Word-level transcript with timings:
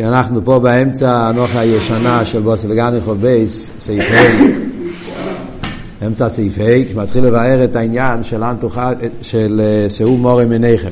כי 0.00 0.06
אנחנו 0.06 0.44
פה 0.44 0.58
באמצע 0.58 1.28
הנוחה 1.28 1.60
הישנה 1.60 2.24
של 2.24 2.40
בוס 2.40 2.64
לגניכו 2.64 3.14
בייס, 3.14 3.70
סעיף 3.80 4.04
ה', 4.10 6.06
אמצע 6.06 6.28
סעיף 6.28 6.58
ה', 6.58 6.92
שמתחיל 6.92 7.24
לבאר 7.26 7.64
את 7.64 7.76
העניין 7.76 8.22
של, 8.22 8.44
אנתוחה, 8.44 8.92
של 9.22 9.60
שאו 9.88 10.16
מורי 10.16 10.44
מניכם. 10.44 10.90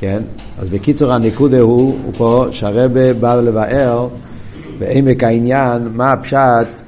כן? 0.00 0.22
אז 0.58 0.68
בקיצור 0.68 1.12
הניקודה 1.12 1.60
הוא, 1.60 1.98
הוא 2.04 2.12
פה 2.16 2.46
שהרבה 2.50 3.14
בא 3.14 3.40
לבאר 3.40 4.08
בעמק 4.78 5.24
העניין 5.24 5.88
מה 5.94 6.12
הפשט 6.12 6.82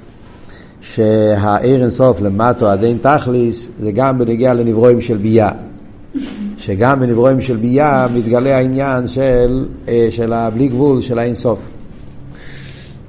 שהעיר 0.81 1.83
אינסוף 1.83 2.21
למטו 2.21 2.69
עד 2.69 2.85
אין 2.85 2.99
תכליס 3.03 3.71
זה 3.81 3.93
גם 3.93 4.19
בנגיע 4.19 4.55
לנברואים 4.55 5.01
של 5.01 5.17
ביאה. 5.17 5.51
שגם 6.69 7.01
בנברואים 7.01 7.41
של 7.41 7.57
ביאה 7.57 8.07
מתגלה 8.09 8.57
העניין 8.57 9.07
של, 9.07 9.67
אה, 9.89 10.09
של 10.11 10.33
הבלי 10.33 10.69
גבול 10.69 11.03
של 11.03 11.19
האינסוף. 11.19 11.67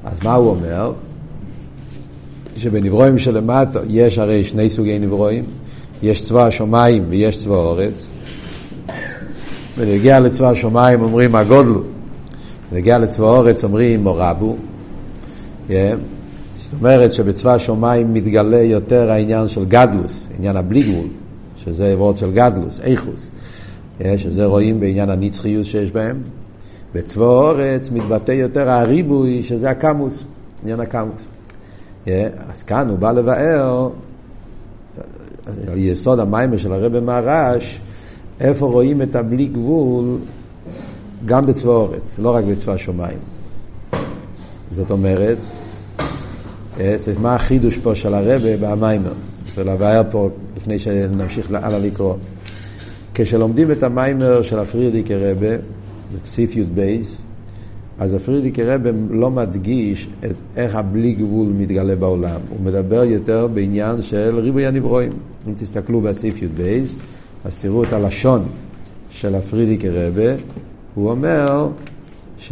אז 0.03 0.17
מה 0.23 0.33
הוא 0.33 0.49
אומר? 0.49 0.93
שבנברואים 2.57 3.17
שלמטו 3.17 3.79
יש 3.87 4.17
הרי 4.17 4.43
שני 4.43 4.69
סוגי 4.69 4.99
נברואים, 4.99 5.43
יש 6.03 6.21
צבא 6.21 6.45
השמיים 6.45 7.05
ויש 7.09 7.37
צבא 7.37 7.55
האורץ. 7.55 8.09
ונגיע 9.77 10.19
לצבא 10.19 10.49
השמיים 10.49 11.01
אומרים 11.01 11.35
הגודלו, 11.35 11.81
ונגיע 12.71 12.97
לצבא 12.97 13.25
האורץ 13.25 13.63
אומרים 13.63 14.03
מורבו. 14.03 14.55
Yeah. 15.67 15.71
זאת 16.57 16.73
אומרת 16.79 17.13
שבצבא 17.13 17.53
השמיים 17.53 18.13
מתגלה 18.13 18.61
יותר 18.61 19.11
העניין 19.11 19.47
של 19.47 19.65
גדלוס, 19.65 20.27
עניין 20.37 20.57
הבלי 20.57 20.81
גבול, 20.81 21.07
שזה 21.57 21.93
וורד 21.97 22.17
של 22.17 22.31
גדלוס, 22.31 22.79
איכוס. 22.83 23.27
שזה 24.17 24.45
רואים 24.45 24.79
בעניין 24.79 25.09
הנצחיות 25.09 25.65
שיש 25.65 25.91
בהם. 25.91 26.21
בצבא 26.93 27.25
האורץ 27.25 27.89
מתבטא 27.91 28.31
יותר 28.31 28.69
הריבוי, 28.69 29.43
שזה 29.43 29.69
הקמוס, 29.69 30.23
עניין 30.63 30.79
הקמוס. 30.79 31.21
אז 32.49 32.63
כאן 32.63 32.89
הוא 32.89 32.99
בא 32.99 33.11
לבאר 33.11 33.89
על 35.47 35.77
יסוד 35.77 36.19
המיימר 36.19 36.57
של 36.57 36.73
הרב 36.73 36.99
מהרש, 36.99 37.79
איפה 38.39 38.65
רואים 38.65 39.01
את 39.01 39.15
הבלי 39.15 39.45
גבול 39.45 40.17
גם 41.25 41.45
בצבא 41.45 41.71
האורץ, 41.71 42.19
לא 42.19 42.35
רק 42.35 42.43
בצבא 42.43 42.73
השמיים. 42.73 43.17
זאת 44.71 44.91
אומרת, 44.91 45.37
מה 47.21 47.35
החידוש 47.35 47.77
פה 47.77 47.95
של 47.95 48.13
הרבה 48.13 48.57
במיימר? 48.57 49.13
ולבאר 49.55 50.01
פה 50.11 50.29
לפני 50.57 50.79
שנמשיך 50.79 51.51
הלאה 51.53 51.79
לקרוא. 51.79 52.13
כשלומדים 53.21 53.71
את 53.71 53.83
המיימר 53.83 54.41
של 54.41 54.59
הפרידיקי 54.59 55.15
רבה, 55.15 55.55
בסעיף 56.13 56.55
י"ב, 56.55 57.01
אז 57.99 58.13
הפרידיקי 58.13 58.63
רבה 58.63 58.89
לא 59.09 59.31
מדגיש 59.31 60.07
את 60.25 60.35
איך 60.57 60.75
הבלי 60.75 61.13
גבול 61.13 61.47
מתגלה 61.47 61.95
בעולם. 61.95 62.39
הוא 62.49 62.59
מדבר 62.63 63.03
יותר 63.03 63.47
בעניין 63.47 64.01
של 64.01 64.39
ריבוי 64.39 64.67
הנברואים. 64.67 65.11
אם 65.47 65.53
תסתכלו 65.57 66.01
בסעיף 66.01 66.41
י"ב, 66.41 66.85
אז 67.45 67.57
תראו 67.57 67.83
את 67.83 67.93
הלשון 67.93 68.43
של 69.09 69.35
הפרידיקי 69.35 69.89
רבה. 69.89 70.33
הוא 70.95 71.09
אומר 71.09 71.67
ש... 72.37 72.51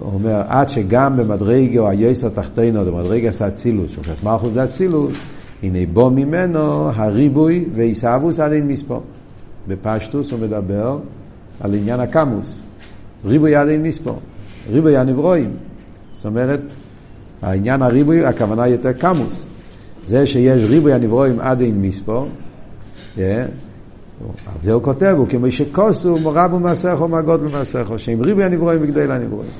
הוא 0.00 0.12
אומר, 0.14 0.42
עד 0.48 0.68
שגם 0.68 1.16
במדרגו 1.16 1.88
היועס 1.88 2.24
התחתינו, 2.24 2.84
במדרגו 2.84 3.28
האצילוס, 3.40 3.92
שוחט 3.92 4.22
מלכוס 4.22 4.52
זה 4.52 4.64
אצילוס, 4.64 5.16
הנה 5.64 5.78
בו 5.92 6.10
ממנו 6.10 6.90
הריבוי 6.94 7.64
ועיסאוווס 7.74 8.40
עד 8.40 8.52
אין 8.52 8.68
מספור. 8.68 9.02
בפשטוס 9.68 10.30
הוא 10.30 10.40
מדבר 10.40 10.98
על 11.60 11.74
עניין 11.74 12.00
הקמוס. 12.00 12.62
ריבוי 13.24 13.54
עד 13.54 13.68
אין 13.68 13.82
מספור. 13.82 14.18
ריבוי 14.70 14.96
הנברואים. 14.96 15.50
זאת 16.16 16.26
אומרת, 16.26 16.60
העניין 17.42 17.82
הריבוי, 17.82 18.24
הכוונה 18.24 18.68
יותר 18.68 18.92
קמוס. 18.92 19.44
זה 20.06 20.26
שיש 20.26 20.62
ריבוי 20.62 20.92
הנברואים 20.92 21.40
עד 21.40 21.60
אין 21.60 21.82
מספור, 21.82 22.28
yeah, 23.16 23.20
זה 24.62 24.72
הוא 24.72 24.82
כותב, 24.82 25.14
הוא 25.18 25.28
כמו 25.28 25.50
שכוסו 25.50 26.16
מורבו 26.18 26.60
מעשיכו 26.60 27.08
מהגודל 27.08 27.44
מעשיכו, 27.52 27.98
שעם 27.98 28.20
ריבוי 28.20 28.44
הנברואים 28.44 28.78
וגדל 28.82 29.10
הנברואים. 29.10 29.50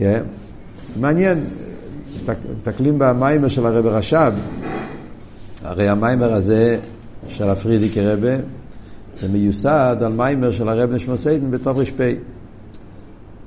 Yeah. 0.00 0.02
מעניין, 1.00 1.44
מסתכלים 2.56 2.98
במיימר 2.98 3.48
של 3.48 3.66
הרב 3.66 3.86
רש"ב, 3.86 4.32
הרי 5.64 5.88
המיימר 5.88 6.32
הזה 6.32 6.78
של 7.28 7.50
הפרידיקי 7.50 8.00
רבה 8.00 8.36
זה 9.20 9.28
מיוסד 9.28 9.96
על 10.00 10.12
מיימר 10.12 10.52
של 10.52 10.68
הרב 10.68 10.92
נשמע 10.92 11.16
סיידן 11.16 11.50
בתור 11.50 11.80
ר"פ. 11.80 12.00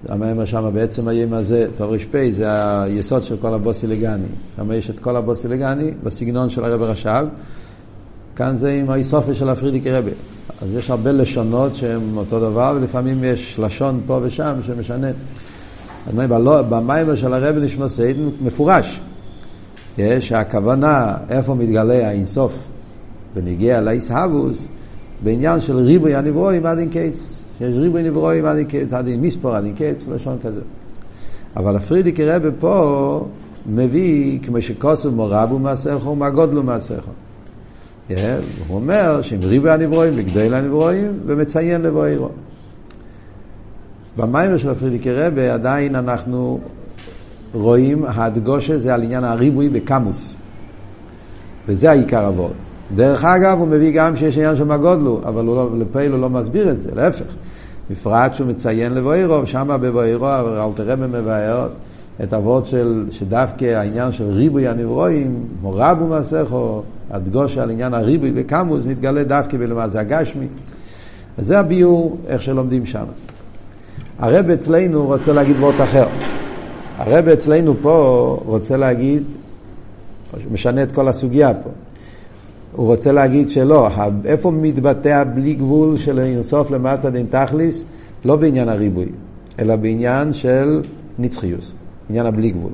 המיימר 0.10 0.46
שם 0.46 0.70
בעצם 0.74 1.08
היום 1.08 1.34
הזה, 1.34 1.68
תור 1.76 1.96
ר"פ, 1.96 2.32
זה 2.32 2.82
היסוד 2.82 3.24
של 3.24 3.38
כל 3.38 3.54
הבוסיליגני. 3.54 4.28
שם 4.58 4.72
יש 4.72 4.90
את 4.90 5.00
כל 5.00 5.16
הבוסיליגני 5.16 5.92
בסגנון 6.04 6.50
של 6.50 6.64
הרב 6.64 6.82
רש"ב. 6.82 7.26
כאן 8.36 8.58
זה 8.58 8.72
עם 8.72 8.90
האיסופיה 8.90 9.36
של 9.36 9.50
הפרידיקי 9.50 9.92
רבה. 9.92 10.12
אז 10.62 10.74
יש 10.74 10.90
הרבה 10.90 11.12
לשונות 11.12 11.76
שהן 11.76 12.02
אותו 12.18 12.40
דבר, 12.40 12.74
ולפעמים 12.76 13.24
יש 13.24 13.60
לשון 13.60 14.02
פה 14.08 14.20
ושם 14.24 14.54
שמשנה. 14.66 15.08
אז 16.08 16.14
במיימר 16.70 17.16
של 17.16 17.34
הרב 17.34 17.56
נשמע 17.56 17.90
סיידן 17.90 18.30
מפורש. 18.42 19.02
שהכוונה, 20.20 21.18
איפה 21.30 21.56
מתגלה 21.56 22.08
האינסוף 22.08 22.68
ונגיע 23.36 23.82
לאיסהבוס, 23.82 24.68
בעניין 25.24 25.62
של 25.62 25.78
ריבוי 25.78 26.16
הנברואים 26.16 26.66
עד 26.66 26.78
אין 26.78 26.90
קץ. 26.90 27.40
שיש 27.58 27.74
ריבוי 27.76 28.04
נברואים 28.04 28.46
עד 28.46 28.58
אין 28.58 28.68
קץ, 28.68 28.94
עד 28.94 29.08
אין 29.08 29.22
מספור, 29.22 29.56
עד 29.56 29.64
אין 29.64 29.74
קץ, 29.76 30.08
לשון 30.08 30.38
כזה. 30.44 30.62
אבל 31.56 31.76
הפרידיקי 31.76 32.26
רבי 32.26 32.50
פה 32.60 33.26
מביא, 33.66 34.40
כמו 34.40 34.62
שכוסו 34.62 35.12
מורבו 35.12 35.60
מעשיכו 35.60 36.10
ומגודלו 36.10 36.64
מעשיכו. 36.64 37.12
הוא 38.10 38.16
אומר 38.70 39.22
שהם 39.22 39.40
ריבוי 39.44 39.72
הנברואים 39.72 40.14
וגדל 40.16 40.54
הנברואים 40.54 41.20
ומציין 41.26 41.82
לבואירו. 41.82 42.30
במיימר 44.18 44.58
של 44.58 44.70
הפרידיקי 44.70 45.12
רבי 45.12 45.50
עדיין 45.50 45.96
אנחנו 45.96 46.60
רואים, 47.56 48.06
ההדגושה 48.06 48.78
זה 48.78 48.94
על 48.94 49.04
עניין 49.04 49.24
הריבוי 49.24 49.70
בקמוס. 49.70 50.34
וזה 51.68 51.92
העיקר 51.92 52.28
אבות. 52.28 52.54
דרך 52.96 53.26
אגב, 53.26 53.60
הוא 53.60 53.68
מביא 53.68 53.92
גם 53.92 54.16
שיש 54.16 54.38
עניין 54.38 54.56
של 54.56 54.64
מגודלו, 54.64 55.22
אבל 55.26 55.46
הוא 55.46 55.56
לא, 55.56 55.70
לפעיל 55.78 56.12
הוא 56.12 56.20
לא 56.20 56.30
מסביר 56.30 56.72
את 56.72 56.80
זה, 56.80 56.90
להפך. 56.96 57.26
בפרט 57.90 58.34
שהוא 58.34 58.48
מציין 58.48 58.94
לבוירו, 58.94 59.48
שם 59.48 59.78
בבוירו 59.82 60.28
אלתרמה 60.68 61.08
מבאר 61.08 61.68
את 62.24 62.34
אבות 62.34 62.68
של, 62.68 63.06
שדווקא 63.12 63.66
העניין 63.66 64.12
של 64.12 64.24
ריבוי 64.24 64.68
הנברואים, 64.68 65.44
מורבו 65.62 66.08
מסכו, 66.08 66.84
הדגושה 67.12 67.64
על 67.64 67.70
עניין 67.70 67.94
הריבוי 67.94 68.32
בקמוס, 68.32 68.86
מתגלה 68.86 69.24
דווקא 69.24 69.58
בלמעשה 69.58 70.00
הגשמי. 70.00 70.48
אז 71.38 71.46
זה 71.46 71.60
הביור, 71.60 72.18
איך 72.28 72.42
שלומדים 72.42 72.86
שם. 72.86 73.06
הרב 74.20 74.50
אצלנו 74.50 75.06
רוצה 75.06 75.34
להגיד 75.34 75.56
וורט 75.60 75.82
אחר. 75.82 76.06
הרב 76.98 77.28
אצלנו 77.28 77.74
פה 77.82 78.38
רוצה 78.46 78.78
להגיד, 78.78 79.24
משנה 80.52 80.84
את 80.84 80.92
כל 80.92 81.08
הסוגיה 81.08 81.54
פה. 81.54 81.70
הוא 82.76 82.86
רוצה 82.88 83.12
להגיד 83.12 83.50
שלא, 83.50 83.90
איפה 84.26 84.52
מתבטא 84.52 85.10
הבלי 85.10 85.54
גבול 85.54 85.98
של 85.98 86.20
אינסוף 86.20 86.72
למטה 86.72 87.10
דין 87.10 87.26
תכליס? 87.30 87.84
לא 88.26 88.36
בעניין 88.36 88.70
הריבוי, 88.70 89.06
אלא 89.60 89.76
בעניין 89.76 90.34
של 90.34 90.82
נצחיוס, 91.20 91.72
עניין 92.10 92.26
הבלי 92.26 92.52
גבול. 92.52 92.72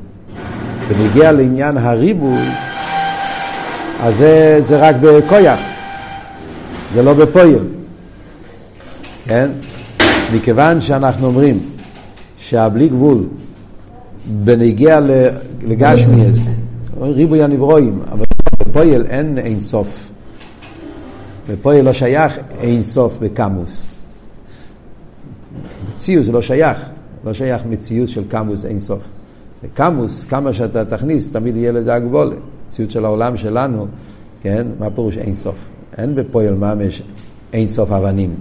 ונגיע 0.87 1.31
לעניין 1.31 1.77
הריבוי, 1.77 2.47
אז 4.01 4.17
זה, 4.17 4.57
זה 4.61 4.77
רק 4.87 4.95
בכויח, 5.01 5.59
זה 6.93 7.01
לא 7.01 7.13
בפועל. 7.13 7.59
כן? 9.25 9.49
מכיוון 10.33 10.81
שאנחנו 10.81 11.27
אומרים 11.27 11.59
שהבלי 12.37 12.89
גבול 12.89 13.23
בנגיע 14.27 14.99
לגשמיאס, 15.61 16.37
ריבוי 17.01 17.43
הנברואים, 17.43 18.01
אבל 18.11 18.25
בפועל 18.59 19.05
אין 19.05 19.37
אין 19.37 19.59
סוף. 19.59 20.11
בפועל 21.49 21.81
לא 21.81 21.93
שייך 21.93 22.39
אין 22.59 22.83
סוף 22.83 23.17
בקמוס. 23.21 23.83
מציאות 25.95 26.25
זה 26.25 26.31
לא 26.31 26.41
שייך, 26.41 26.77
לא 27.25 27.33
שייך 27.33 27.61
מציאות 27.65 28.09
של 28.09 28.23
קמוס 28.27 28.65
אין 28.65 28.79
סוף. 28.79 29.03
בקמוס, 29.63 30.25
כמה 30.25 30.53
שאתה 30.53 30.85
תכניס, 30.85 31.31
תמיד 31.31 31.55
יהיה 31.55 31.71
לזה 31.71 31.93
הגבולה. 31.93 32.35
מציאות 32.67 32.91
של 32.91 33.05
העולם 33.05 33.37
שלנו, 33.37 33.87
כן, 34.41 34.67
מה 34.79 34.89
פירוש 34.89 35.17
אין 35.17 35.35
סוף? 35.35 35.55
אין 35.97 36.15
בפועל 36.15 36.53
ממש 36.53 37.01
אין 37.53 37.67
סוף 37.67 37.91
אבנים. 37.91 38.35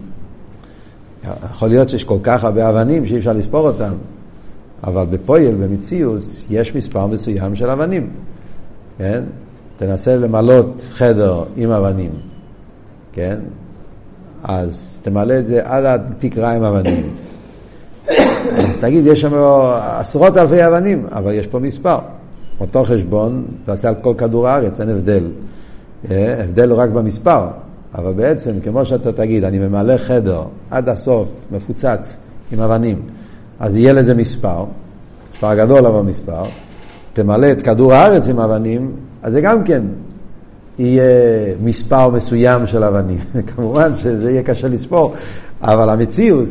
יכול 1.51 1.69
להיות 1.69 1.89
שיש 1.89 2.05
כל 2.05 2.19
כך 2.23 2.45
הרבה 2.45 2.71
אבנים 2.71 3.07
שאי 3.07 3.19
אפשר 3.19 3.33
לספור 3.33 3.69
אותם, 3.69 3.93
אבל 4.85 5.07
בפועל, 5.07 5.55
במציאוס, 5.55 6.47
יש 6.51 6.75
מספר 6.75 7.07
מסוים 7.07 7.55
של 7.55 7.71
אבנים. 7.71 8.11
כן? 8.99 9.23
תנסה 9.77 10.17
למלות 10.17 10.89
חדר 10.91 11.45
עם 11.57 11.71
אבנים, 11.71 12.11
כן? 13.13 13.39
אז 14.43 15.01
תמלא 15.03 15.39
את 15.39 15.47
זה 15.47 15.61
עד 15.65 15.85
התקרה 15.85 16.53
עם 16.53 16.63
אבנים. 16.63 17.07
אז 18.59 18.81
תגיד, 18.81 19.07
יש 19.07 19.21
שם 19.21 19.35
עשרות 19.99 20.37
אלפי 20.37 20.67
אבנים, 20.67 21.07
אבל 21.13 21.33
יש 21.33 21.47
פה 21.47 21.59
מספר. 21.59 21.99
אותו 22.61 22.85
חשבון, 22.85 23.45
תעשה 23.65 23.89
על 23.89 23.95
כל 24.03 24.15
כדור 24.19 24.49
הארץ, 24.49 24.81
אין 24.81 24.89
הבדל. 24.89 25.31
אה, 26.11 26.43
הבדל 26.45 26.71
הוא 26.71 26.79
רק 26.79 26.91
במספר, 26.91 27.47
אבל 27.95 28.13
בעצם, 28.13 28.61
כמו 28.61 28.85
שאתה 28.85 29.13
תגיד, 29.13 29.45
אני 29.45 29.59
ממלא 29.59 29.97
חדר 29.97 30.43
עד 30.71 30.89
הסוף, 30.89 31.29
מפוצץ 31.53 32.17
עם 32.53 32.61
אבנים, 32.61 33.03
אז 33.61 33.77
יהיה 33.77 33.93
לזה 33.93 34.15
מספר, 34.15 34.65
מספר 35.33 35.55
גדול 35.55 35.87
אבל 35.87 36.01
מספר, 36.01 36.43
תמלא 37.13 37.53
את 37.53 37.63
כדור 37.63 37.95
הארץ 37.95 38.29
עם 38.29 38.41
אבנים, 38.41 38.91
אז 39.23 39.33
זה 39.33 39.41
גם 39.41 39.65
כן 39.65 39.83
יהיה 40.79 41.05
מספר 41.63 42.11
מסוים 42.11 42.67
של 42.67 42.85
אבנים. 42.85 43.19
כמובן 43.57 43.95
שזה 43.95 44.31
יהיה 44.31 44.43
קשה 44.43 44.69
לספור, 44.69 45.15
אבל 45.63 45.91
המציאות, 45.91 46.49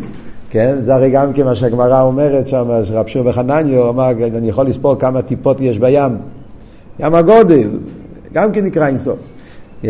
כן, 0.49 0.75
זה 0.81 0.95
הרי 0.95 1.09
גם 1.09 1.33
כן 1.33 1.45
מה 1.45 1.55
שהגמרא 1.55 2.01
אומרת 2.01 2.47
שם, 2.47 2.69
שרב 2.83 3.07
שמעון 3.07 3.27
בחנניו 3.29 3.89
אמר, 3.89 4.11
אני 4.11 4.49
יכול 4.49 4.67
לספור 4.67 4.95
כמה 4.99 5.21
טיפות 5.21 5.61
יש 5.61 5.79
בים. 5.79 6.17
ים 6.99 7.15
הגודל, 7.15 7.69
גם 8.33 8.51
כן 8.51 8.65
נקרא 8.65 8.87
אינסוף. 8.87 9.19
Yeah. 9.83 9.87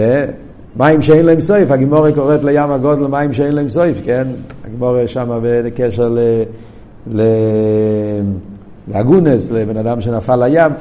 מים 0.76 1.02
שאין 1.02 1.26
להם 1.26 1.40
סויף, 1.40 1.72
הגימורי 1.72 2.14
קוראת 2.14 2.44
לים 2.44 2.72
הגודל 2.72 3.08
מים 3.08 3.34
שאין 3.34 3.56
להם 3.56 3.70
סויף, 3.70 3.98
כן? 4.06 4.28
הגימורי 4.66 5.08
שם 5.08 5.40
בקשר 5.44 6.10
ל... 6.10 6.20
לאגונס, 8.88 9.52
לבן 9.52 9.78
אדם 9.78 10.02
שנפל 10.02 10.48
לים, 10.48 10.72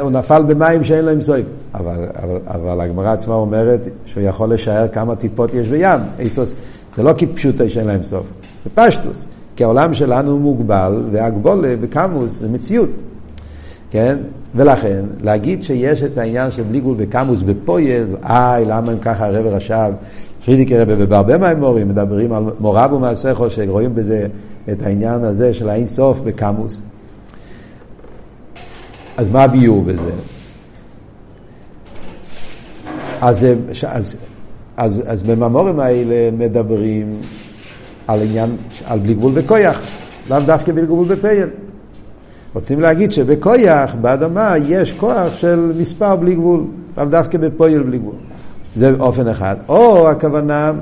הוא 0.00 0.10
נפל 0.10 0.42
במים 0.42 0.84
שאין 0.84 1.04
להם 1.04 1.20
סויף. 1.20 1.46
אבל, 1.74 2.06
אבל, 2.22 2.38
אבל 2.46 2.80
הגמרא 2.80 3.12
עצמה 3.12 3.34
אומרת 3.34 3.80
שהוא 4.06 4.22
יכול 4.22 4.52
לשער 4.52 4.88
כמה 4.88 5.16
טיפות 5.16 5.54
יש 5.54 5.68
בים. 5.68 6.00
איסוס, 6.18 6.54
זה 6.96 7.02
לא 7.02 7.14
כפשוטי 7.18 7.68
שאין 7.68 7.86
להם 7.86 8.02
סוף, 8.02 8.26
זה 8.64 8.70
פשטוס. 8.74 9.28
כי 9.56 9.64
העולם 9.64 9.94
שלנו 9.94 10.38
מוגבל, 10.38 11.02
והגבולה 11.12 11.76
בקמוס 11.80 12.38
זה 12.38 12.48
מציאות. 12.48 12.90
כן? 13.90 14.18
ולכן, 14.54 15.04
להגיד 15.20 15.62
שיש 15.62 16.02
את 16.02 16.18
העניין 16.18 16.50
של 16.50 16.62
בלי 16.62 16.80
גבול 16.80 16.96
בקמוס 16.96 17.42
בפויל, 17.42 18.06
איי, 18.24 18.64
למה 18.64 18.92
הם 18.92 18.98
ככה 18.98 19.26
הרב 19.26 19.46
רש"ב, 19.46 19.92
פרידיקי 20.44 20.78
רבי 20.78 21.06
בהרבה 21.06 21.38
מהמורים 21.38 21.88
מדברים 21.88 22.32
על 22.32 22.42
מורב 22.60 22.92
ומעשיכו, 22.92 23.50
שרואים 23.50 23.94
בזה 23.94 24.26
את 24.72 24.82
העניין 24.82 25.24
הזה 25.24 25.54
של 25.54 25.68
האין 25.68 25.86
סוף 25.86 26.20
בקמוס. 26.20 26.80
אז 29.16 29.30
מה 29.30 29.42
הביור 29.42 29.82
בזה? 29.82 30.10
אז, 33.20 33.46
אז, 33.86 34.16
אז, 34.76 35.02
אז 35.06 35.22
בממורים 35.22 35.80
האלה 35.80 36.30
מדברים 36.32 37.16
על 38.06 38.22
עניין, 38.22 38.56
על 38.86 38.98
בלי 38.98 39.14
גבול 39.14 39.32
בכויח, 39.32 39.80
לאו 40.30 40.40
דווקא 40.40 40.72
בלי 40.72 40.86
גבול 40.86 41.08
בפייל. 41.08 41.48
רוצים 42.54 42.80
להגיד 42.80 43.12
שבכויח, 43.12 43.94
באדמה, 43.94 44.54
יש 44.66 44.92
כוח 44.92 45.34
של 45.34 45.72
מספר 45.78 46.16
בלי 46.16 46.34
גבול, 46.34 46.64
לאו 46.98 47.04
דווקא 47.04 47.38
בפויל 47.38 47.82
בלי 47.82 47.98
גבול. 47.98 48.14
זה 48.76 48.90
אופן 49.00 49.28
אחד. 49.28 49.56
או 49.68 50.10
הכוונה 50.10 50.72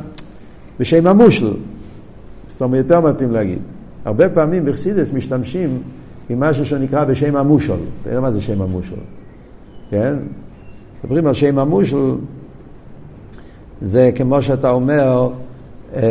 בשם 0.81 1.07
המושל, 1.07 1.55
זאת 2.49 2.63
אומרת 2.63 2.85
יותר 2.85 3.01
מתאים 3.01 3.31
להגיד. 3.31 3.59
הרבה 4.05 4.29
פעמים 4.29 4.65
בחסידס 4.65 5.13
משתמשים 5.13 5.79
עם 6.29 6.41
משהו 6.41 6.67
שנקרא 6.67 7.05
בשם 7.05 7.37
המושל. 7.37 7.73
אתה 7.73 8.11
יודע 8.11 8.21
מה 8.21 8.31
זה 8.31 8.41
שם 8.41 8.63
המושל? 8.63 8.97
כן? 9.91 10.15
מדברים 11.05 11.27
על 11.27 11.35
שם 11.35 11.59
המושל, 11.59 12.15
זה 13.81 14.11
כמו 14.15 14.43
שאתה 14.43 14.71
אומר, 14.71 15.31
אה, 15.97 16.03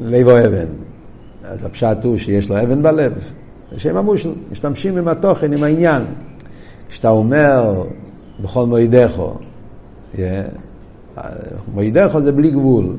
לב 0.00 0.28
אבן. 0.28 0.85
אז 1.48 1.64
הפשט 1.64 2.04
הוא 2.04 2.18
שיש 2.18 2.48
לו 2.48 2.62
אבן 2.62 2.82
בלב. 2.82 3.12
זה 3.72 3.80
שם 3.80 3.96
המושל, 3.96 4.30
משתמשים 4.52 4.98
עם 4.98 5.08
התוכן, 5.08 5.52
עם 5.52 5.62
העניין. 5.62 6.02
כשאתה 6.88 7.08
אומר 7.08 7.84
בכל 8.42 8.66
מועידךו, 8.66 9.34
מועידךו 11.74 12.20
זה 12.20 12.32
בלי 12.32 12.50
גבול. 12.50 12.96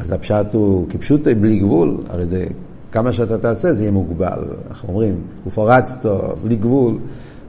אז 0.00 0.12
הפשט 0.12 0.54
הוא 0.54 0.86
כפשוטי 0.88 1.34
בלי 1.34 1.58
גבול, 1.58 1.96
הרי 2.08 2.26
זה 2.26 2.44
כמה 2.92 3.12
שאתה 3.12 3.38
תעשה 3.38 3.72
זה 3.72 3.82
יהיה 3.82 3.92
מוגבל. 3.92 4.44
אנחנו 4.68 4.88
אומרים, 4.88 5.14
ופורצתו, 5.46 6.34
בלי 6.44 6.56
גבול. 6.56 6.98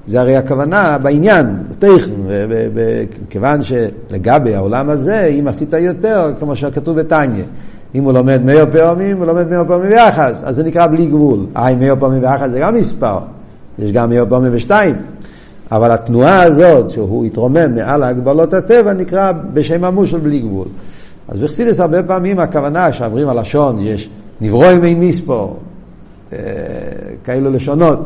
זה 0.07 0.21
הרי 0.21 0.35
הכוונה 0.35 0.97
בעניין, 0.97 1.63
בטכן, 1.71 2.11
כיוון 3.29 3.59
שלגבי 3.63 4.55
העולם 4.55 4.89
הזה, 4.89 5.25
אם 5.25 5.47
עשית 5.47 5.73
יותר, 5.73 6.31
כמו 6.39 6.55
שכתוב 6.55 6.99
בתניא, 6.99 7.43
אם 7.95 8.03
הוא 8.03 8.13
לומד 8.13 8.41
מאה 8.45 8.65
פעמים, 8.65 9.17
הוא 9.17 9.25
לומד 9.25 9.49
מאה 9.49 9.65
פעמים 9.65 9.89
ביחס, 9.89 10.43
אז 10.45 10.55
זה 10.55 10.63
נקרא 10.63 10.87
בלי 10.87 11.05
גבול. 11.05 11.45
אה, 11.57 11.75
מאה 11.75 11.95
פעמים 11.95 12.21
ביחס 12.21 12.49
זה 12.49 12.59
גם 12.59 12.73
מספר, 12.73 13.19
יש 13.79 13.91
גם 13.91 14.09
מאה 14.09 14.25
פעמים 14.25 14.53
בשתיים. 14.53 14.95
אבל 15.71 15.91
התנועה 15.91 16.43
הזאת, 16.43 16.89
שהוא 16.89 17.25
התרומם 17.25 17.75
מעל 17.75 18.03
הגבלות 18.03 18.53
הטבע, 18.53 18.93
נקרא 18.93 19.31
בשם 19.53 19.83
המושל 19.83 20.17
בלי 20.17 20.39
גבול. 20.39 20.67
אז 21.27 21.39
בחסידס 21.39 21.79
הרבה 21.79 22.03
פעמים 22.03 22.39
הכוונה 22.39 22.93
שאומרים 22.93 23.29
הלשון, 23.29 23.75
יש 23.79 24.09
נברוא 24.41 24.65
ימי 24.65 24.95
מספור, 24.95 25.59
אה, 26.33 26.37
כאלו 27.23 27.51
לשונות. 27.51 27.99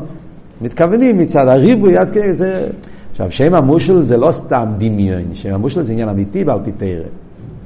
מתכוונים 0.62 1.18
מצד 1.18 1.48
הריבוי 1.48 1.98
עד 1.98 2.10
כדי 2.10 2.34
זה... 2.34 2.68
עכשיו, 3.12 3.32
שם 3.32 3.54
המושל 3.54 4.02
זה 4.02 4.18
לא 4.18 4.32
סתם 4.32 4.66
דמיון, 4.78 5.22
שם 5.34 5.54
המושל 5.54 5.82
זה 5.82 5.92
עניין 5.92 6.10
אמיתי 6.10 6.44
בעל 6.44 6.60
פי 6.66 6.72
תרא. 6.72 7.04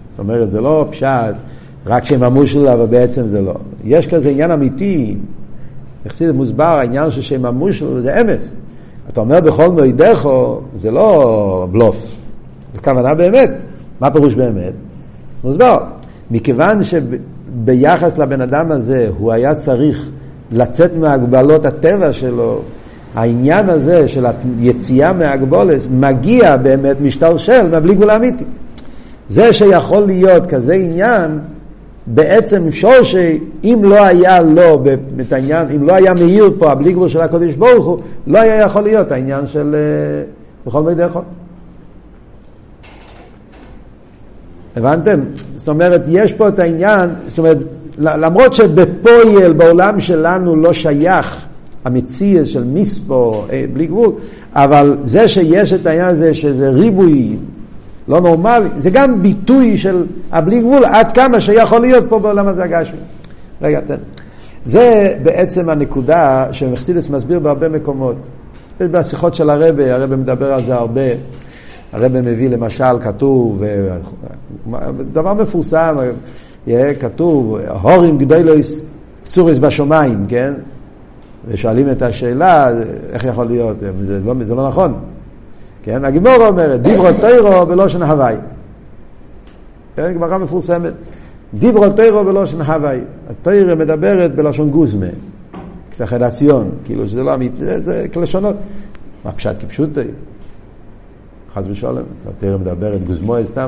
זאת 0.09 0.19
אומרת, 0.19 0.51
זה 0.51 0.61
לא 0.61 0.87
פשט, 0.91 1.35
רק 1.87 2.05
שם 2.05 2.23
המושל, 2.23 2.67
אבל 2.67 2.85
בעצם 2.85 3.27
זה 3.27 3.41
לא. 3.41 3.53
יש 3.83 4.07
כזה 4.07 4.29
עניין 4.29 4.51
אמיתי, 4.51 5.17
יחסית 6.05 6.29
מוסבר, 6.29 6.63
העניין 6.63 7.11
של 7.11 7.21
שם 7.21 7.45
המושל 7.45 7.99
זה 7.99 8.21
אמס. 8.21 8.51
אתה 9.09 9.21
אומר 9.21 9.39
בכל 9.39 9.67
מועידךו, 9.67 10.61
זה 10.75 10.91
לא 10.91 11.67
בלוף, 11.71 11.97
זה 12.73 12.81
כוונה 12.81 13.13
באמת. 13.13 13.49
מה 13.99 14.11
פירוש 14.11 14.33
באמת? 14.33 14.73
זה 15.41 15.47
מוסבר. 15.47 15.77
מכיוון 16.31 16.79
שביחס 16.83 18.17
לבן 18.17 18.41
אדם 18.41 18.71
הזה 18.71 19.09
הוא 19.17 19.31
היה 19.31 19.55
צריך 19.55 20.09
לצאת 20.51 20.91
מהגבלות 20.97 21.65
הטבע 21.65 22.13
שלו, 22.13 22.61
העניין 23.15 23.69
הזה 23.69 24.07
של 24.07 24.25
היציאה 24.59 25.13
מהגבולס 25.13 25.87
מגיע 25.91 26.57
באמת 26.57 27.01
משתלשל 27.01 27.69
מהבלי 27.71 27.95
גבול 27.95 28.09
האמיתי. 28.09 28.43
זה 29.29 29.53
שיכול 29.53 30.03
להיות 30.03 30.45
כזה 30.45 30.73
עניין, 30.73 31.39
בעצם 32.07 32.71
שור 32.71 33.03
שאם 33.03 33.79
לא 33.83 34.03
היה 34.03 34.41
לו 34.41 34.83
את 35.21 35.33
העניין, 35.33 35.67
אם 35.75 35.83
לא 35.87 35.93
היה 35.93 36.13
מאיר 36.13 36.51
פה 36.59 36.71
הבלי 36.71 36.93
גבול 36.93 37.09
של 37.09 37.21
הקודש 37.21 37.53
ברוך 37.53 37.85
הוא, 37.85 37.99
לא 38.27 38.39
היה 38.39 38.57
יכול 38.57 38.81
להיות 38.81 39.11
העניין 39.11 39.47
של 39.47 39.75
אה, 39.75 40.23
בכל 40.65 40.83
מיני 40.83 40.95
דרכות. 40.95 41.23
הבנתם? 44.75 45.19
זאת 45.55 45.67
אומרת, 45.67 46.01
יש 46.07 46.33
פה 46.33 46.47
את 46.47 46.59
העניין, 46.59 47.09
זאת 47.27 47.39
אומרת, 47.39 47.57
למרות 47.97 48.53
שבפויל 48.53 49.53
בעולם 49.53 49.99
שלנו 49.99 50.55
לא 50.55 50.73
שייך 50.73 51.45
המציאות 51.85 52.47
של 52.47 52.63
מספו 52.63 53.45
אה, 53.51 53.65
בלי 53.73 53.85
גבול, 53.85 54.11
אבל 54.53 54.97
זה 55.03 55.27
שיש 55.27 55.73
את 55.73 55.85
העניין 55.85 56.07
הזה 56.07 56.33
שזה 56.33 56.69
ריבוי 56.69 57.37
לא 58.07 58.21
נורמלי, 58.21 58.69
זה 58.77 58.89
גם 58.89 59.23
ביטוי 59.23 59.77
של 59.77 60.05
הבלי 60.31 60.59
גבול 60.59 60.85
עד 60.85 61.11
כמה 61.11 61.41
שיכול 61.41 61.81
להיות 61.81 62.05
פה 62.09 62.19
בעולם 62.19 62.47
הזה 62.47 62.63
הגשמי. 62.63 62.97
רגע, 63.61 63.79
תן. 63.81 63.95
זה 64.65 65.15
בעצם 65.23 65.69
הנקודה 65.69 66.47
שמחסידס 66.51 67.09
מסביר 67.09 67.39
בהרבה 67.39 67.69
מקומות. 67.69 68.15
בשיחות 68.79 69.35
של 69.35 69.49
הרבה, 69.49 69.95
הרבה 69.95 70.15
מדבר 70.15 70.53
על 70.53 70.63
זה 70.63 70.75
הרבה. 70.75 71.01
הרבה 71.93 72.21
מביא 72.21 72.49
למשל, 72.49 72.99
כתוב, 73.01 73.63
דבר 75.11 75.33
מפורסם, 75.33 75.97
כתוב, 76.99 77.57
הורים 77.81 78.17
גדולויס 78.17 78.81
צוריס 79.25 79.59
בשמיים, 79.59 80.25
כן? 80.27 80.53
ושואלים 81.47 81.89
את 81.89 82.01
השאלה, 82.01 82.67
איך 83.11 83.23
יכול 83.23 83.45
להיות? 83.45 83.77
זה 83.79 84.19
לא, 84.25 84.33
זה 84.39 84.55
לא 84.55 84.67
נכון. 84.67 84.93
כן? 85.83 86.05
הגימורה 86.05 86.47
אומרת, 86.47 86.81
דיברו 86.81 87.07
תוירו 87.21 87.65
בלושן 87.65 88.03
הוואי. 88.03 88.35
כן? 89.95 90.13
גמרא 90.13 90.37
מפורסמת. 90.37 90.93
דיברו 91.53 91.89
תוירו 91.89 92.23
בלושן 92.23 92.61
הוואי. 92.61 92.99
התוירה 93.29 93.75
מדברת 93.75 94.35
בלשון 94.35 94.69
גוזמה. 94.69 95.05
קסחדציון, 95.91 96.69
כאילו 96.85 97.07
שזה 97.07 97.23
לא 97.23 97.33
אמיתי, 97.33 97.79
זה, 97.79 98.05
כלשונות. 98.13 98.55
מה 99.25 99.31
פשט 99.31 99.55
כפשוטי? 99.59 100.01
חס 101.55 101.63
ושלום, 101.67 102.03
התוירה 102.29 102.57
מדברת 102.57 103.03
גוזמו 103.03 103.35
סתם. 103.43 103.67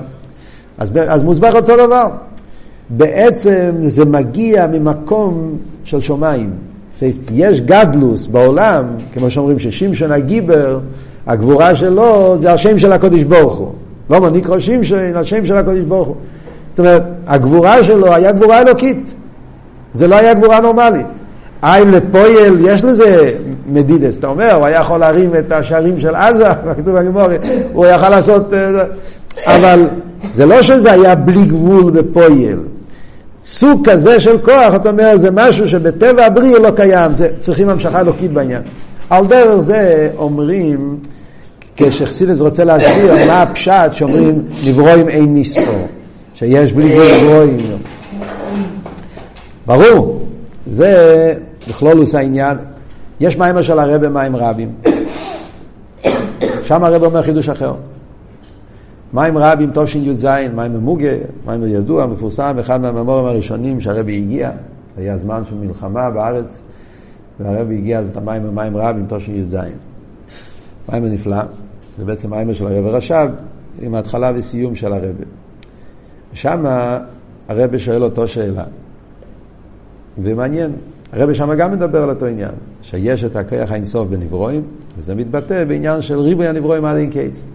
אז, 0.77 0.91
אז 1.07 1.23
מוסבר 1.23 1.55
אותו 1.55 1.77
דבר. 1.77 2.07
בעצם 2.89 3.75
זה 3.83 4.05
מגיע 4.05 4.67
ממקום 4.67 5.57
של 5.83 6.01
שמיים. 6.01 6.51
יש 7.31 7.61
גדלוס 7.61 8.27
בעולם, 8.27 8.85
כמו 9.13 9.29
שאומרים 9.29 9.59
ששמשון 9.59 10.11
הגיבר, 10.11 10.79
הגבורה 11.27 11.75
שלו 11.75 12.35
זה 12.37 12.53
השם 12.53 12.79
של 12.79 12.93
הקודש 12.93 13.23
ברוך 13.23 13.55
הוא. 13.55 13.71
לא 14.09 14.21
מה 14.21 14.29
נקרא 14.29 14.59
שמשון, 14.59 14.99
השם 15.15 15.45
של 15.45 15.57
הקודש 15.57 15.79
ברוך 15.79 16.07
הוא. 16.07 16.15
זאת 16.71 16.79
אומרת, 16.79 17.03
הגבורה 17.27 17.83
שלו 17.83 18.13
היה 18.13 18.31
גבורה 18.31 18.61
אלוקית. 18.61 19.13
זה 19.93 20.07
לא 20.07 20.15
היה 20.15 20.33
גבורה 20.33 20.59
נורמלית. 20.59 21.07
עין 21.61 21.91
לפויל, 21.91 22.57
יש 22.61 22.83
לזה 22.83 23.31
מדידס. 23.67 24.17
אתה 24.17 24.27
אומר, 24.27 24.53
הוא 24.53 24.65
היה 24.65 24.79
יכול 24.79 24.99
להרים 24.99 25.35
את 25.35 25.51
השערים 25.51 25.99
של 25.99 26.15
עזה, 26.15 26.47
כתוב 26.77 26.99
בגמור, 26.99 27.27
הוא 27.73 27.85
יכול 27.85 28.09
לעשות... 28.09 28.53
אה, 28.53 28.83
אבל 29.45 29.89
זה 30.33 30.45
לא 30.45 30.61
שזה 30.61 30.91
היה 30.91 31.15
בלי 31.15 31.43
גבול 31.45 31.91
בפויל. 31.91 32.59
סוג 33.45 33.89
כזה 33.89 34.19
של 34.19 34.37
כוח, 34.37 34.75
אתה 34.75 34.89
אומר, 34.89 35.17
זה 35.17 35.29
משהו 35.33 35.67
שבטבע 35.67 36.25
הבריאה 36.25 36.59
לא 36.59 36.71
קיים, 36.71 37.13
זה, 37.13 37.29
צריכים 37.39 37.69
המשכה 37.69 37.99
אלוקית 37.99 38.31
בעניין. 38.31 38.61
על 39.09 39.27
דרך 39.27 39.55
זה 39.55 40.09
אומרים, 40.17 40.97
כשחסידס 41.75 42.39
רוצה 42.39 42.63
להסביר 42.63 43.13
מה 43.27 43.41
הפשט 43.41 43.73
שאומרים 43.91 44.43
נברואים 44.65 45.09
אין 45.09 45.33
מספור, 45.33 45.87
שיש 46.33 46.73
בלי 46.73 46.89
גבול 46.89 47.07
נברואים. 47.17 47.77
ברור, 49.65 50.21
זה 50.65 51.33
בכלולוס 51.69 52.15
העניין. 52.15 52.57
יש 53.19 53.37
מים 53.37 53.63
של 53.63 53.79
הרבה 53.79 54.09
מים 54.09 54.35
רבים. 54.35 54.71
שם 56.63 56.83
הרב 56.83 57.03
אומר 57.03 57.21
חידוש 57.21 57.49
אחר. 57.49 57.73
מים 59.13 59.37
רבים, 59.37 59.69
תשי"ז, 59.73 60.25
מים 60.55 60.73
ממוגה, 60.73 61.09
מים 61.45 61.67
ידוע, 61.67 62.05
מפורסם, 62.05 62.55
אחד 62.59 62.81
מהממורים 62.81 63.25
הראשונים 63.25 63.81
שהרבי 63.81 64.17
הגיע, 64.17 64.51
היה 64.97 65.17
זמן 65.17 65.41
של 65.49 65.55
מלחמה 65.55 66.09
בארץ, 66.09 66.59
והרבי 67.39 67.77
הגיע 67.77 67.99
אז 67.99 68.09
את 68.09 68.17
המים 68.17 68.43
במים 68.43 68.77
רבים, 68.77 69.05
תשי"ז. 69.09 69.57
מים 70.91 71.05
נפלא, 71.05 71.37
זה 71.97 72.05
בעצם 72.05 72.29
מים 72.29 72.53
של 72.53 72.67
הרבי 72.67 72.89
רש"ב, 72.89 73.29
עם 73.81 73.95
ההתחלה 73.95 74.31
וסיום 74.35 74.75
של 74.75 74.93
הרבי. 74.93 75.23
ושם 76.33 76.65
הרבי 77.47 77.79
שואל 77.79 78.03
אותו 78.03 78.27
שאלה, 78.27 78.63
ומעניין, 80.17 80.71
הרבי 81.13 81.35
שם 81.35 81.53
גם 81.53 81.71
מדבר 81.71 82.03
על 82.03 82.09
אותו 82.09 82.25
עניין, 82.25 82.51
שיש 82.81 83.23
את 83.23 83.35
הכוח 83.35 83.71
האינסוף 83.71 84.07
בנברואים, 84.09 84.61
וזה 84.97 85.15
מתבטא 85.15 85.63
בעניין 85.65 86.01
של 86.01 86.19
ריבוי 86.19 86.47
הנברואים 86.47 86.85
עד 86.85 86.97
אין 86.97 87.09
קיץ. 87.09 87.45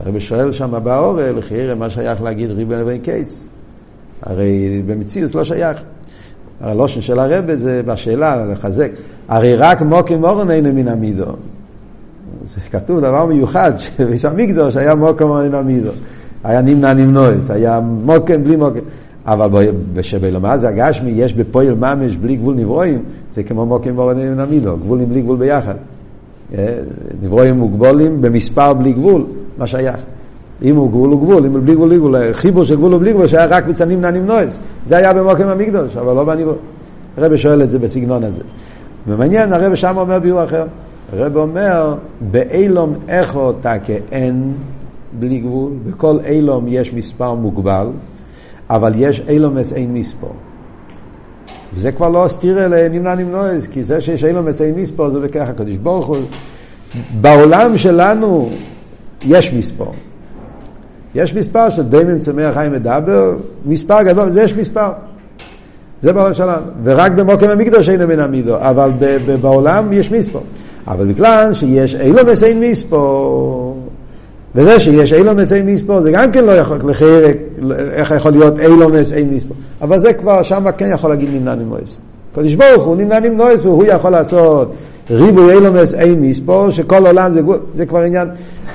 הרבי 0.00 0.20
שואל 0.20 0.50
שם 0.52 0.80
באורל, 0.84 1.40
חיירה, 1.40 1.74
מה 1.74 1.90
שייך 1.90 2.22
להגיד 2.22 2.50
ריבוי 2.50 2.76
הנברואים 2.76 3.00
קייס? 3.00 3.48
הרי 4.22 4.82
במציאות 4.86 5.34
לא 5.34 5.44
שייך. 5.44 5.82
הלושן 6.60 7.00
של 7.00 7.18
הרבי 7.18 7.56
זה 7.56 7.82
בשאלה, 7.82 8.46
לחזק. 8.46 8.90
הרי 9.28 9.56
רק 9.56 9.82
מוקים 9.82 10.20
מורן 10.20 10.50
אינו 10.50 10.72
מן 10.72 10.88
המידו. 10.88 11.24
זה 12.44 12.60
כתוב 12.70 13.00
דבר 13.00 13.26
מיוחד, 13.26 13.72
שביס 13.76 14.24
המקדוש 14.24 14.76
היה 14.76 14.94
מוקם 14.94 15.26
מורן 15.26 15.54
המידו. 15.54 15.90
היה 16.44 16.60
נמנע 16.62 16.92
נמנועס, 16.92 17.50
היה 17.50 17.80
מוקם 17.80 18.44
בלי 18.44 18.56
מוקם. 18.56 18.80
אבל 19.26 19.48
בשבילמה 19.94 20.58
זה 20.58 20.68
הגשמי, 20.68 21.10
יש 21.10 21.34
בפועל 21.34 21.74
ממש 21.74 22.16
בלי 22.16 22.36
גבול 22.36 22.54
נברואים, 22.54 23.02
זה 23.32 23.42
כמו 23.42 23.66
מוקים 23.66 23.94
מורן 23.94 24.40
המידו, 24.40 24.76
גבולים 24.76 25.08
בלי 25.08 25.22
גבול 25.22 25.36
ביחד. 25.36 25.74
אה, 26.54 26.78
נברואים 27.22 27.58
מוגבולים 27.58 28.22
במספר 28.22 28.74
בלי 28.74 28.92
גבול, 28.92 29.24
מה 29.58 29.66
שייך? 29.66 29.96
אם 30.62 30.76
הוא 30.76 30.90
גבול 30.90 31.10
הוא 31.10 31.20
גבול, 31.20 31.46
אם 31.46 31.52
הוא 31.52 31.60
בלי 31.64 31.74
גבול 31.74 31.90
הוא 31.92 31.98
גבול. 31.98 32.32
חיבור 32.32 32.64
של 32.64 32.76
גבול 32.76 32.92
הוא 32.92 33.00
בלי 33.00 33.12
גבול 33.12 33.26
שהיה 33.26 33.46
רק 33.46 33.66
מצנים 33.66 34.00
נענים 34.00 34.26
נועס. 34.26 34.58
זה 34.86 34.96
היה 34.96 35.12
במוקם 35.12 35.48
המקדוש, 35.48 35.96
אבל 35.96 36.14
לא 36.14 36.24
בניבו. 36.24 36.52
הרב 37.16 37.36
שואל 37.36 37.62
את 37.62 37.70
זה 37.70 37.78
בסגנון 37.78 38.24
הזה. 38.24 38.42
ומעניין, 39.06 39.52
הרב 39.52 39.74
שם 39.74 39.96
אומר 39.96 40.18
ביור 40.18 40.44
אחר. 40.44 40.66
הרב 41.12 41.36
אומר, 41.36 41.94
באילום 42.20 42.94
איכו 43.08 43.52
תקה 43.52 43.92
אין 44.12 44.54
בלי 45.18 45.38
גבול, 45.38 45.72
בכל 45.86 46.16
אילום 46.24 46.64
יש 46.68 46.92
מספר 46.92 47.34
מוגבל, 47.34 47.86
אבל 48.70 48.92
יש 48.96 49.22
אילומס 49.28 49.72
אין 49.72 49.94
מספור. 49.94 50.32
וזה 51.74 51.92
כבר 51.92 52.08
לא 52.08 52.26
סתירה 52.28 52.68
לנמנע 52.68 53.14
נמנועס, 53.14 53.66
כי 53.66 53.84
זה 53.84 54.00
שיש 54.00 54.24
אילומס 54.24 54.60
אין 54.60 54.74
מספור 54.74 55.10
זה 55.10 55.20
בכך 55.20 55.48
הקדוש 55.48 55.76
ברוך 55.76 56.06
הוא. 56.06 56.16
בעולם 57.20 57.78
שלנו 57.78 58.50
יש 59.26 59.52
מספור. 59.52 59.92
יש 61.14 61.34
מספר 61.34 61.70
של 61.70 61.82
דמים 61.82 62.18
צמח 62.18 62.54
חיים 62.54 62.72
מדבר, 62.72 63.36
מספר 63.66 64.02
גדול, 64.02 64.30
זה 64.30 64.42
יש 64.42 64.54
מספר. 64.54 64.90
זה 66.02 66.12
בעולם 66.12 66.34
שלנו. 66.34 66.62
ורק 66.84 67.12
במוקם 67.12 67.48
המקדוש 67.48 67.88
אין 67.88 68.04
מן 68.04 68.20
המידו, 68.20 68.56
אבל 68.58 68.90
בעולם 69.40 69.92
יש 69.92 70.12
מספור. 70.12 70.42
אבל 70.86 71.06
בגלל 71.06 71.54
שיש 71.54 71.94
אילומס 71.94 72.42
אין 72.42 72.60
מספור, 72.60 73.76
וזה 74.54 74.80
שיש 74.80 75.12
אילומס 75.12 75.52
אין 75.52 75.66
מספור, 75.66 76.00
זה 76.00 76.10
גם 76.10 76.32
כן 76.32 76.44
לא 76.44 76.52
יכול, 76.52 76.78
לחיירק, 76.84 77.36
איך 77.92 78.10
יכול 78.10 78.30
להיות 78.30 78.60
אילומס 78.60 79.12
אין 79.12 79.30
מספור. 79.30 79.56
אבל 79.82 79.98
זה 79.98 80.12
כבר, 80.12 80.42
שם 80.42 80.64
כן 80.78 80.90
יכול 80.92 81.10
להגיד 81.10 81.28
נמנע 81.32 81.54
נמועס. 81.54 81.96
קדוש 82.34 82.54
ברוך 82.54 82.84
הוא 82.84 82.96
נמנע 82.96 83.20
נמנועס, 83.20 83.60
והוא 83.64 83.84
יכול 83.84 84.10
לעשות 84.10 84.72
ריבוי 85.10 85.54
אילומס 85.54 85.94
אין 85.94 86.20
מספור, 86.20 86.70
שכל 86.70 87.06
עולם 87.06 87.32
זה, 87.32 87.40
זה 87.74 87.86
כבר 87.86 88.02
עניין, 88.02 88.28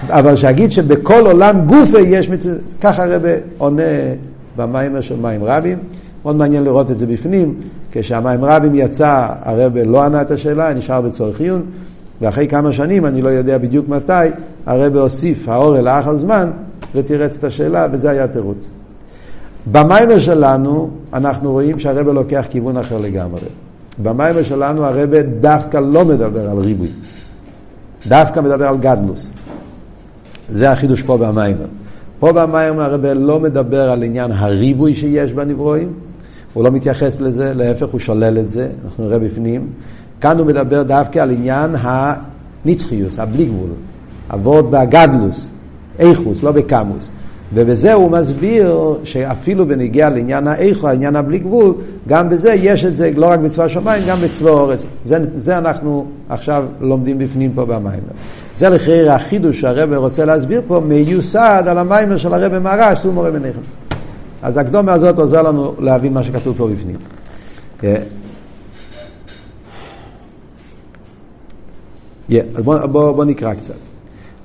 אבל 0.10 0.36
שיגיד 0.36 0.72
שבכל 0.72 1.25
עולם 1.25 1.65
גופה 1.65 2.00
יש 2.00 2.29
מצוות, 2.29 2.74
ככה 2.81 3.03
הרב 3.03 3.22
עונה 3.57 3.84
במיימר 4.57 5.01
של 5.01 5.15
מים 5.15 5.43
רבים. 5.43 5.77
מאוד 6.24 6.36
מעניין 6.36 6.63
לראות 6.63 6.91
את 6.91 6.97
זה 6.97 7.05
בפנים, 7.05 7.53
כשהמים 7.91 8.45
רבים 8.45 8.75
יצא, 8.75 9.27
הרב 9.43 9.77
לא 9.77 10.03
ענה 10.03 10.21
את 10.21 10.31
השאלה, 10.31 10.74
נשאר 10.74 11.01
בצורך 11.01 11.39
עיון, 11.39 11.62
ואחרי 12.21 12.47
כמה 12.47 12.71
שנים, 12.71 13.05
אני 13.05 13.21
לא 13.21 13.29
יודע 13.29 13.57
בדיוק 13.57 13.89
מתי, 13.89 14.27
הרב 14.65 14.95
הוסיף 14.95 15.50
האור 15.50 15.79
אל 15.79 15.88
האחר 15.88 16.17
זמן 16.17 16.51
ותירץ 16.95 17.38
את 17.38 17.43
השאלה, 17.43 17.88
וזה 17.91 18.09
היה 18.09 18.24
התירוץ. 18.24 18.69
במיימר 19.71 20.19
שלנו, 20.19 20.89
אנחנו 21.13 21.51
רואים 21.51 21.79
שהרב 21.79 22.09
לוקח 22.09 22.45
כיוון 22.50 22.77
אחר 22.77 22.97
לגמרי. 22.97 23.41
במיימר 24.03 24.43
שלנו 24.43 24.86
הרב 24.86 25.15
דווקא 25.41 25.77
לא 25.77 26.05
מדבר 26.05 26.50
על 26.50 26.57
ריבוי, 26.57 26.89
דווקא 28.07 28.39
מדבר 28.39 28.67
על 28.67 28.77
גדלוס. 28.77 29.29
זה 30.47 30.71
החידוש 30.71 31.01
פה 31.01 31.17
במיימר. 31.17 31.65
פה 32.19 32.31
במיימר 32.31 32.83
הרב 32.83 33.05
לא 33.05 33.39
מדבר 33.39 33.91
על 33.91 34.03
עניין 34.03 34.31
הריבוי 34.31 34.95
שיש 34.95 35.31
בנברואים, 35.31 35.93
הוא 36.54 36.63
לא 36.63 36.72
מתייחס 36.72 37.22
לזה, 37.22 37.54
להפך 37.54 37.88
הוא 37.88 38.00
שולל 38.00 38.38
את 38.39 38.50
זה, 38.50 38.68
אנחנו 38.86 39.06
נראה 39.06 39.20
בפנים. 39.20 39.68
כאן 40.22 40.38
הוא 40.38 40.48
מדבר 40.48 40.84
דווקא 40.84 41.20
על 41.20 41.32
עניין 41.32 41.75
הנצחיוס, 41.82 43.20
הבלי 43.20 43.46
גבול, 43.46 43.70
אבות 44.34 44.72
בהגדלוס, 44.72 45.51
איכוס, 46.00 46.44
לא 46.44 46.51
בקמוס. 46.51 47.10
ובזה 47.54 47.94
הוא 47.94 48.12
מסביר 48.12 48.98
שאפילו 49.04 49.66
בנגיע 49.66 50.10
לעניין 50.10 50.48
האיכו, 50.48 50.88
העניין 50.88 51.16
הבלי 51.16 51.39
גבול, 51.39 51.74
גם 52.08 52.30
בזה 52.30 52.54
יש 52.54 52.86
את 52.86 52.98
זה 52.98 53.12
לא 53.16 53.27
רק 53.27 53.39
בצבא 53.39 53.68
שמיים, 53.68 54.04
גם 54.08 54.18
בצבא 54.22 54.50
אורץ. 54.50 54.86
זה, 55.06 55.20
זה 55.36 55.58
אנחנו 55.58 56.06
עכשיו 56.30 56.66
לומדים 56.82 57.18
בפנים 57.18 57.51
פה 57.56 57.66
במיימר. 57.66 58.13
זה 58.56 58.70
לחייר 58.70 59.12
החידוש 59.12 59.62
שהרבא 59.62 59.96
רוצה 59.96 60.25
להסביר 60.25 60.62
פה, 60.68 60.82
מיוסד 60.88 61.63
על 61.68 61.77
המיימר 61.77 62.18
של 62.18 62.34
הרבא 62.34 62.60
מהרש, 62.60 63.00
שהוא 63.00 63.13
מורה 63.13 63.32
בניכם. 63.32 63.87
אז 64.48 64.58
הקדומה 64.58 64.94
הזאת 64.94 65.20
עוזר 65.20 65.42
לנו 65.42 65.74
להבין 65.80 66.13
מה 66.13 66.24
שכתוב 66.24 66.58
פה 66.58 66.68
בפנים. 66.68 66.96
Yeah. 67.82 67.84
Yeah, 72.30 72.34
אז 72.56 72.63
בואו 72.63 72.88
בוא, 72.88 73.12
בוא 73.12 73.25
נקרא 73.25 73.54
קצת. 73.54 73.74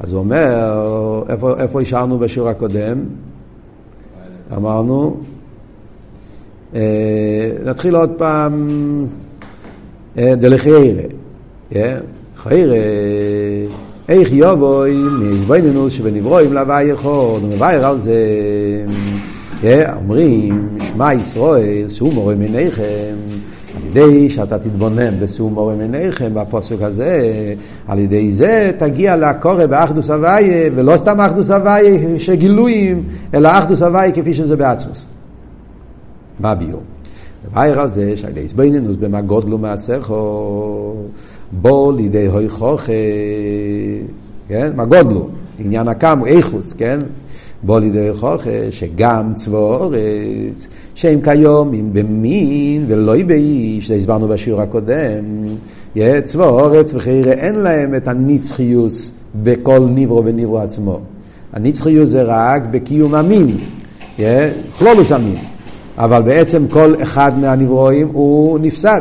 אז 0.01 0.13
הוא 0.13 0.19
אומר, 0.19 1.25
איפה, 1.29 1.61
איפה 1.61 1.81
השארנו 1.81 2.19
בשיעור 2.19 2.49
הקודם? 2.49 2.99
אמרנו, 4.57 5.17
אה, 6.75 7.51
נתחיל 7.65 7.97
עוד 7.97 8.11
פעם, 8.19 8.69
אה, 10.19 10.35
דלחיירה. 10.37 11.03
חיירה, 12.37 12.77
איך 14.09 14.33
יובוי 14.33 15.03
מזבוינינוס 15.21 15.93
שבנברואים 15.93 16.53
להווי 16.53 16.83
יכול, 16.83 17.41
ומבאר 17.45 17.87
על 17.87 17.99
זה, 17.99 18.17
אומרים, 19.97 20.69
שמע 20.81 21.15
ישראל, 21.15 21.89
שהוא 21.89 22.15
מורה 22.15 22.35
מניכם, 22.35 23.15
ידי 23.93 24.31
שאתה 24.31 24.59
תתבונן 24.59 25.21
בסום 25.21 25.55
מורם 25.55 25.81
עיניכם 25.81 26.35
בפוסק 26.35 26.77
הזה, 26.81 27.55
על 27.89 27.99
ידי 27.99 28.31
זה 28.31 28.71
תגיע 28.79 29.17
לקורא 29.17 29.67
באחדוס 29.67 30.11
הוויה, 30.11 30.71
ולא 30.75 30.97
סתם 30.97 31.21
אחדוס 31.21 31.51
הוויה 31.51 32.19
שגילויים, 32.19 33.03
אלא 33.35 33.49
אחדוס 33.59 33.83
הוויה 33.83 34.13
כפי 34.13 34.35
שזה 34.35 34.57
בעצמוס. 34.57 35.07
מה 36.41 36.55
ביור? 36.55 36.81
דבר 37.51 37.81
על 37.81 37.89
זה 37.89 38.17
שעל 38.17 38.31
ידי 38.31 38.49
סבינינוס 38.49 38.97
במה 38.97 39.21
גודלו 39.21 39.59
מעשיכו, 39.59 40.95
בוא 41.53 41.93
לידי 41.93 42.27
הוי 42.27 42.49
חוכה, 42.49 42.93
כן? 44.49 44.73
מה 44.77 44.85
גודלו? 44.85 45.29
עניין 45.59 45.89
הקם, 45.89 46.21
איכוס, 46.27 46.73
כן? 46.73 46.99
בוא 47.63 47.81
לידי 47.81 48.09
חוכה, 48.15 48.51
שגם 48.71 49.33
צבא 49.35 49.59
אורץ, 49.59 50.69
שהם 50.95 51.21
כיום 51.21 51.75
אין 51.75 51.93
במין 51.93 52.85
ולא 52.89 53.23
באיש, 53.27 53.89
זה 53.89 53.95
הסברנו 53.95 54.29
בשיעור 54.29 54.61
הקודם, 54.61 55.25
צבא 56.25 56.45
אורץ 56.45 56.95
וחירה 56.95 57.33
אין 57.33 57.55
להם 57.55 57.95
את 57.95 58.09
הנצחיוס 58.09 59.11
בכל 59.43 59.81
ניברו 59.81 60.25
וניברו 60.25 60.59
עצמו. 60.59 61.01
הנצחיות 61.53 62.09
זה 62.09 62.23
רק 62.23 62.63
בקיום 62.71 63.15
המין, 63.15 63.57
כלולוס 64.79 65.13
המין. 65.13 65.37
אבל 65.99 66.23
בעצם 66.23 66.67
כל 66.71 66.95
אחד 67.03 67.39
מהנברואים 67.39 68.09
הוא 68.13 68.59
נפסד. 68.59 69.01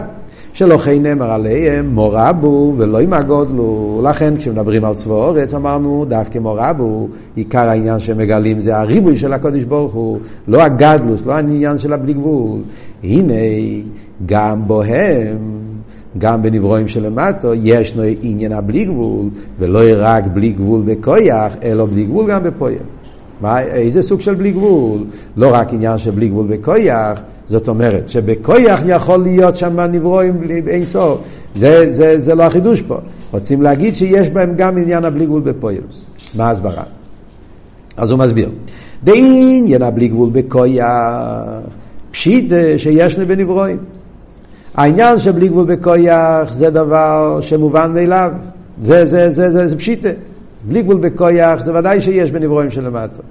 שלא 0.53 0.77
חי 0.77 0.99
נאמר 0.99 1.31
עליהם 1.31 1.95
מורבו 1.95 2.73
ולא 2.77 3.01
ימגודלו. 3.01 4.01
לכן 4.03 4.37
כשמדברים 4.37 4.85
על 4.85 4.95
צבא 4.95 5.13
אורץ 5.13 5.53
אמרנו 5.53 6.05
דווקא 6.07 6.39
מורבו, 6.39 7.07
עיקר 7.35 7.69
העניין 7.69 7.99
שמגלים 7.99 8.61
זה 8.61 8.77
הריבוי 8.77 9.17
של 9.17 9.33
הקודש 9.33 9.63
ברוך 9.63 9.93
הוא, 9.93 10.19
לא 10.47 10.61
הגדלוס, 10.61 11.25
לא 11.25 11.31
העניין 11.31 11.77
של 11.77 11.93
הבלי 11.93 12.13
גבול. 12.13 12.59
הנה, 13.03 13.33
גם 14.25 14.67
בוהם, 14.67 15.37
גם 16.17 16.41
בנברואים 16.41 16.87
שלמטו, 16.87 17.53
ישנו 17.53 18.03
עניין 18.21 18.51
הבלי 18.51 18.85
גבול, 18.85 19.25
ולא 19.59 19.79
רק 19.97 20.23
בלי 20.33 20.49
גבול 20.49 20.81
בכויח, 20.85 21.53
אלא 21.63 21.85
בלי 21.85 22.03
גבול 22.03 22.27
גם 22.27 22.43
בפויח. 22.43 22.81
מה, 23.41 23.61
איזה 23.61 24.01
סוג 24.01 24.21
של 24.21 24.35
בלי 24.35 24.51
גבול? 24.51 25.03
לא 25.37 25.49
רק 25.53 25.73
עניין 25.73 25.97
של 25.97 26.11
בלי 26.11 26.29
גבול 26.29 26.47
בכויח, 26.47 27.21
זאת 27.45 27.67
אומרת 27.67 28.09
שבכויח 28.09 28.81
יכול 28.85 29.17
להיות 29.23 29.55
שם 29.55 29.79
נברואים 29.79 30.41
אין 30.67 30.85
סוף. 30.85 31.21
זה, 31.55 31.93
זה, 31.93 32.19
זה 32.19 32.35
לא 32.35 32.43
החידוש 32.43 32.81
פה. 32.81 32.97
רוצים 33.31 33.61
להגיד 33.61 33.95
שיש 33.95 34.29
בהם 34.29 34.55
גם 34.55 34.77
עניין 34.77 35.05
הבלי 35.05 35.25
גבול 35.25 35.41
בפוילוס. 35.41 36.05
מה 36.35 36.47
ההסברה? 36.47 36.83
אז 37.97 38.11
הוא 38.11 38.19
מסביר. 38.19 38.49
דעניין 39.03 39.81
הבלי 39.81 40.07
גבול 40.07 40.29
בכויח, 40.31 40.87
פשיט 42.11 42.53
שיש 42.77 43.15
בנברואים. 43.15 43.77
העניין 44.75 45.19
של 45.19 45.31
בלי 45.31 45.47
גבול 45.47 45.65
בכויח 45.65 46.53
זה 46.53 46.69
דבר 46.69 47.39
שמובן 47.41 47.93
מאליו. 47.93 48.31
זה, 48.81 49.05
זה, 49.05 49.31
זה, 49.31 49.51
זה, 49.51 49.67
זה 49.67 49.77
פשיטה. 49.77 50.09
בלי 50.67 50.81
גבול 50.81 50.97
בכויח 50.97 51.63
זה 51.63 51.73
ודאי 51.75 52.01
שיש 52.01 52.31
בנברואים 52.31 52.71
שלמטה. 52.71 53.21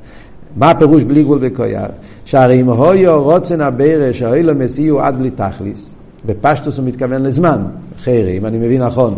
מה 0.56 0.70
הפירוש 0.70 1.02
בלי 1.02 1.22
גבול 1.22 1.38
בכויח? 1.38 1.88
שהרי 2.24 2.60
אם 2.60 2.70
הויו 2.70 3.22
רוצן 3.22 3.60
הבירה 3.60 4.12
שהאילו 4.12 4.54
מסיעו 4.54 5.00
עד 5.00 5.18
בלי 5.18 5.30
תכליס, 5.30 5.94
בפשטוס 6.26 6.78
הוא 6.78 6.86
מתכוון 6.86 7.22
לזמן, 7.22 7.62
חיירי, 8.02 8.38
אם 8.38 8.46
אני 8.46 8.58
מבין 8.58 8.82
נכון, 8.82 9.16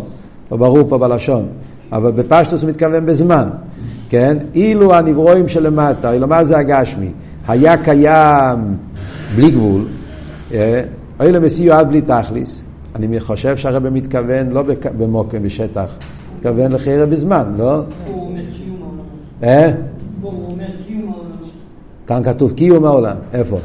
לא 0.51 0.57
ברור 0.57 0.89
פה 0.89 0.97
בלשון, 0.97 1.47
אבל 1.91 2.11
בפשטוס 2.11 2.61
הוא 2.61 2.69
מתכוון 2.69 3.05
בזמן, 3.05 3.49
כן? 4.09 4.37
אילו 4.55 4.93
הנברואים 4.93 5.47
שלמטה, 5.47 6.11
אילו 6.11 6.27
מה 6.27 6.43
זה 6.43 6.57
הגשמי, 6.57 7.11
היה 7.47 7.83
קיים 7.83 8.59
בלי 9.35 9.51
גבול, 9.51 9.85
אילו 11.21 11.41
מסיעו 11.41 11.75
עד 11.75 11.89
בלי 11.89 12.01
תכליס, 12.01 12.63
אני 12.95 13.19
חושב 13.19 13.57
שהרבא 13.57 13.89
מתכוון 13.89 14.51
לא 14.51 14.63
במוקם, 14.97 15.43
בשטח, 15.43 15.95
מתכוון 16.35 16.71
לחיירה 16.71 17.05
בזמן, 17.05 17.53
לא? 17.57 17.73
הוא 17.73 17.83
אומר 18.07 18.41
קיום 18.57 18.97
העולם. 19.41 19.92
אה? 22.03 22.07
כאן 22.07 22.33
כתוב 22.33 22.51
קיום 22.51 22.85
העולם, 22.85 23.15
איפה? 23.33 23.59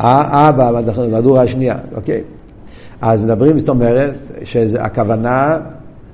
אה, 0.00 0.52
במהדורה 0.52 1.42
השנייה, 1.42 1.76
אוקיי. 1.96 2.22
אז 3.00 3.22
מדברים, 3.22 3.58
זאת 3.58 3.68
אומרת, 3.68 4.14
שהכוונה, 4.44 5.56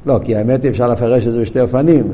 לא, 0.07 0.21
כי 0.23 0.37
האמת 0.37 0.63
היא 0.63 0.71
אפשר 0.71 0.89
לפרש 0.89 1.27
את 1.27 1.33
זה 1.33 1.41
בשתי 1.41 1.61
אופנים, 1.61 2.05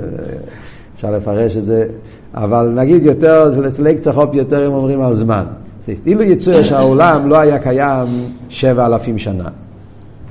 אפשר 0.97 1.11
לפרש 1.11 1.57
את 1.57 1.67
זה, 1.67 1.87
אבל 2.35 2.73
נגיד 2.77 3.05
יותר, 3.05 3.51
לצלג 3.61 3.99
צחופ 3.99 4.35
יותר 4.35 4.67
אם 4.67 4.73
אומרים 4.73 5.01
על 5.01 5.15
זמן. 5.15 5.45
אילו 6.07 6.23
יצויר 6.23 6.63
שהעולם 6.63 7.29
לא 7.29 7.39
היה 7.39 7.59
קיים 7.59 8.07
שבע 8.49 8.87
אלפים 8.87 9.19
שנה. 9.19 9.49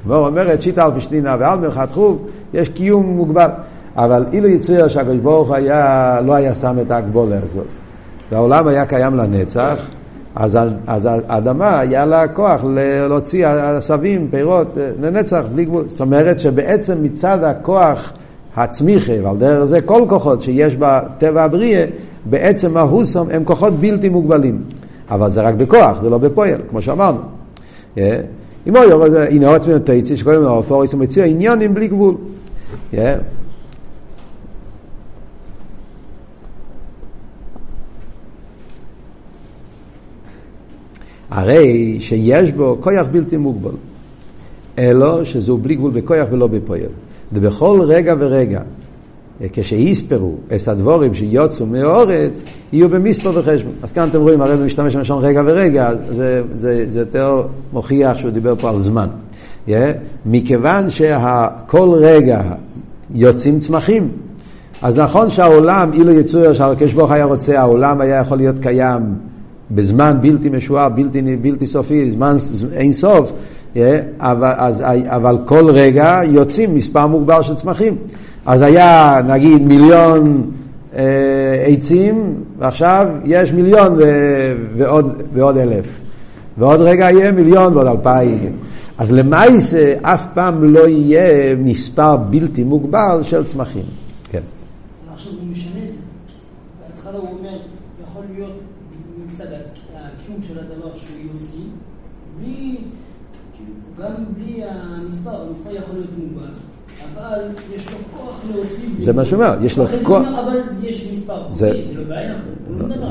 מור 0.06 0.28
אומרת, 0.28 0.62
שיטה 0.62 0.86
על 0.86 0.92
פשטינה 0.96 1.36
ועל 1.40 1.60
מרחת 1.60 1.92
חוב, 1.92 2.28
יש 2.54 2.70
קיום 2.70 3.06
מוגבל. 3.06 3.50
אבל 4.04 4.26
אילו 4.34 4.48
יצויר 4.48 4.88
שהקדוש 4.88 5.18
ברוך 5.18 5.52
היה, 5.52 6.22
לא 6.26 6.34
היה 6.34 6.56
שם 6.56 6.78
את 6.82 6.92
ההגבולה 6.92 7.36
הזאת, 7.44 7.66
והעולם 8.32 8.68
היה 8.68 8.86
קיים 8.86 9.16
לנצח, 9.16 9.76
אז, 10.36 10.58
אז 10.88 11.10
האדמה 11.28 11.80
היה 11.80 12.06
לה 12.06 12.28
כוח 12.28 12.62
להוציא 13.10 13.48
עשבים, 13.48 14.28
פירות, 14.32 14.78
לנצח, 15.02 15.44
בלי 15.54 15.66
גבול. 15.66 15.84
זאת 15.88 16.02
אומרת 16.02 16.40
שבעצם 16.40 17.04
מצד 17.04 17.44
הכוח 17.44 18.14
הצמיחה, 18.56 19.14
ועל 19.24 19.38
דרך 19.38 19.66
זה 19.66 19.82
כל 19.82 20.02
כוחות 20.10 20.42
שיש 20.42 20.76
בטבע 20.80 21.44
הבריאה, 21.44 21.86
בעצם 22.26 22.78
ההוסום 22.78 23.28
הם 23.32 23.44
כוחות 23.44 23.74
בלתי 23.74 24.10
מוגבלים. 24.10 24.62
אבל 25.12 25.30
זה 25.32 25.42
רק 25.42 25.56
בכוח, 25.56 26.02
זה 26.02 26.10
לא 26.10 26.18
בפועל, 26.18 26.60
כמו 26.70 26.82
שאמרנו. 26.82 27.20
אה? 27.98 28.22
אם 28.68 28.76
הוא 28.76 28.86
יורד, 28.86 29.16
הנה 29.16 29.48
עוד 29.48 29.62
עצמנו 29.62 29.80
תייצי, 29.80 30.18
שקוראים 30.18 30.42
לו 30.42 30.50
אופוריס, 30.50 30.94
הוא 30.94 31.02
מציע 31.02 31.26
עניונים 31.26 31.74
בלי 31.74 31.88
גבול. 31.88 32.16
הרי 41.32 41.98
שיש 42.00 42.52
בו 42.52 42.78
כוח 42.82 43.08
בלתי 43.12 43.38
מוגבל, 43.38 43.76
אלא 44.78 45.24
שזהו 45.24 45.58
בלי 45.58 45.76
גבול 45.76 45.92
בכוח 45.92 46.28
ולא 46.32 46.48
בפועל. 46.48 46.82
ובכל 47.34 47.82
רגע 47.84 48.16
ורגע, 48.20 48.62
כשיספרו 49.54 50.36
את 50.56 50.68
הדבורים 50.68 51.14
שיוצאו 51.14 51.66
מאורץ, 51.66 52.44
יהיו 52.74 52.90
במספר 52.90 53.32
וחשבון. 53.36 53.74
אז 53.84 53.92
כאן 53.92 54.10
אתם 54.10 54.22
רואים, 54.22 54.42
הרי 54.42 54.54
הוא 54.54 54.66
משתמש 54.66 54.96
בלשון 54.96 55.24
רגע 55.24 55.42
ורגע, 55.46 55.92
זה, 56.10 56.44
זה, 56.56 56.86
זה 56.90 57.00
יותר 57.00 57.44
מוכיח 57.74 58.18
שהוא 58.18 58.32
דיבר 58.32 58.56
פה 58.56 58.70
על 58.70 58.80
זמן. 58.80 59.08
Yeah? 59.68 59.72
מכיוון 60.26 60.90
שכל 60.90 61.90
רגע 61.94 62.42
יוצאים 63.16 63.60
צמחים, 63.60 64.10
אז 64.82 64.98
נכון 64.98 65.30
שהעולם, 65.30 65.94
אילו 65.94 66.12
יצויר 66.12 66.54
שהקדוש 66.54 66.94
ברוך 66.94 67.12
היה 67.12 67.26
רוצה, 67.26 67.60
העולם 67.60 68.02
היה 68.02 68.20
יכול 68.20 68.38
להיות 68.38 68.60
קיים 68.60 69.02
בזמן 69.72 70.18
בלתי 70.22 70.50
משוער, 70.50 70.90
בלתי, 70.90 71.22
בלתי 71.42 71.68
סופי, 71.68 72.12
זמן 72.12 72.36
אין 72.74 72.94
סוף, 72.94 73.32
אבל, 74.20 74.52
אז, 74.58 74.84
אבל 75.06 75.38
כל 75.46 75.72
רגע 75.72 76.22
יוצאים 76.32 76.76
מספר 76.76 77.08
מוגבר 77.08 77.42
של 77.42 77.56
צמחים. 77.56 77.96
אז 78.46 78.62
היה 78.62 79.22
נגיד 79.28 79.62
מיליון 79.62 80.52
אה, 80.96 81.66
עצים, 81.68 82.44
ועכשיו 82.60 83.08
יש 83.26 83.52
מיליון 83.52 83.94
ו, 83.98 84.04
ועוד, 84.78 85.22
ועוד 85.34 85.58
אלף. 85.58 86.00
ועוד 86.58 86.82
רגע 86.82 87.12
יהיה 87.12 87.32
מיליון 87.32 87.74
ועוד 87.74 87.88
אלפיים. 87.88 88.58
אז 88.98 89.12
למעשה 89.12 89.96
אף 90.02 90.26
פעם 90.34 90.64
לא 90.64 90.88
יהיה 90.88 91.56
מספר 91.56 92.18
בלתי 92.18 92.64
מוגבל 92.64 93.20
של 93.24 93.46
צמחים. 93.46 93.86
כן. 94.32 94.42
עכשיו 95.14 95.32
הוא 95.32 95.52
משנה 95.52 95.72
את 95.72 95.94
זה. 95.94 96.00
בהתחלה 96.88 97.18
הוא 97.18 97.38
אומר, 97.40 97.60
יכול 98.04 98.24
להיות 98.36 98.60
מצד 99.32 99.46
הקיום 99.96 100.42
של 100.42 100.60
הדבר 100.60 100.96
שהוא 100.96 101.18
יוציא, 101.34 101.60
בלי, 102.40 102.78
כאילו, 103.54 103.74
גם 104.04 104.12
בלי 104.38 104.62
המספר, 104.64 105.42
המספר 105.50 105.76
יכול 105.76 105.96
להיות 105.96 106.10
מוגבל. 106.18 106.48
אבל 107.14 107.40
יש 107.76 107.88
לו 107.92 107.98
כוח 108.18 108.42
להוציא... 108.54 108.86
זה 109.00 109.14
מה 109.14 109.26
שהוא 109.26 109.44
אומר, 109.44 109.56
יש 109.62 109.78
לו 109.78 109.86
כוח... 110.04 110.22
אבל 110.44 110.60
יש 110.82 111.12
מספר, 111.14 111.42
זה 111.52 111.72
לא 111.72 112.04
בעיה. 112.08 112.36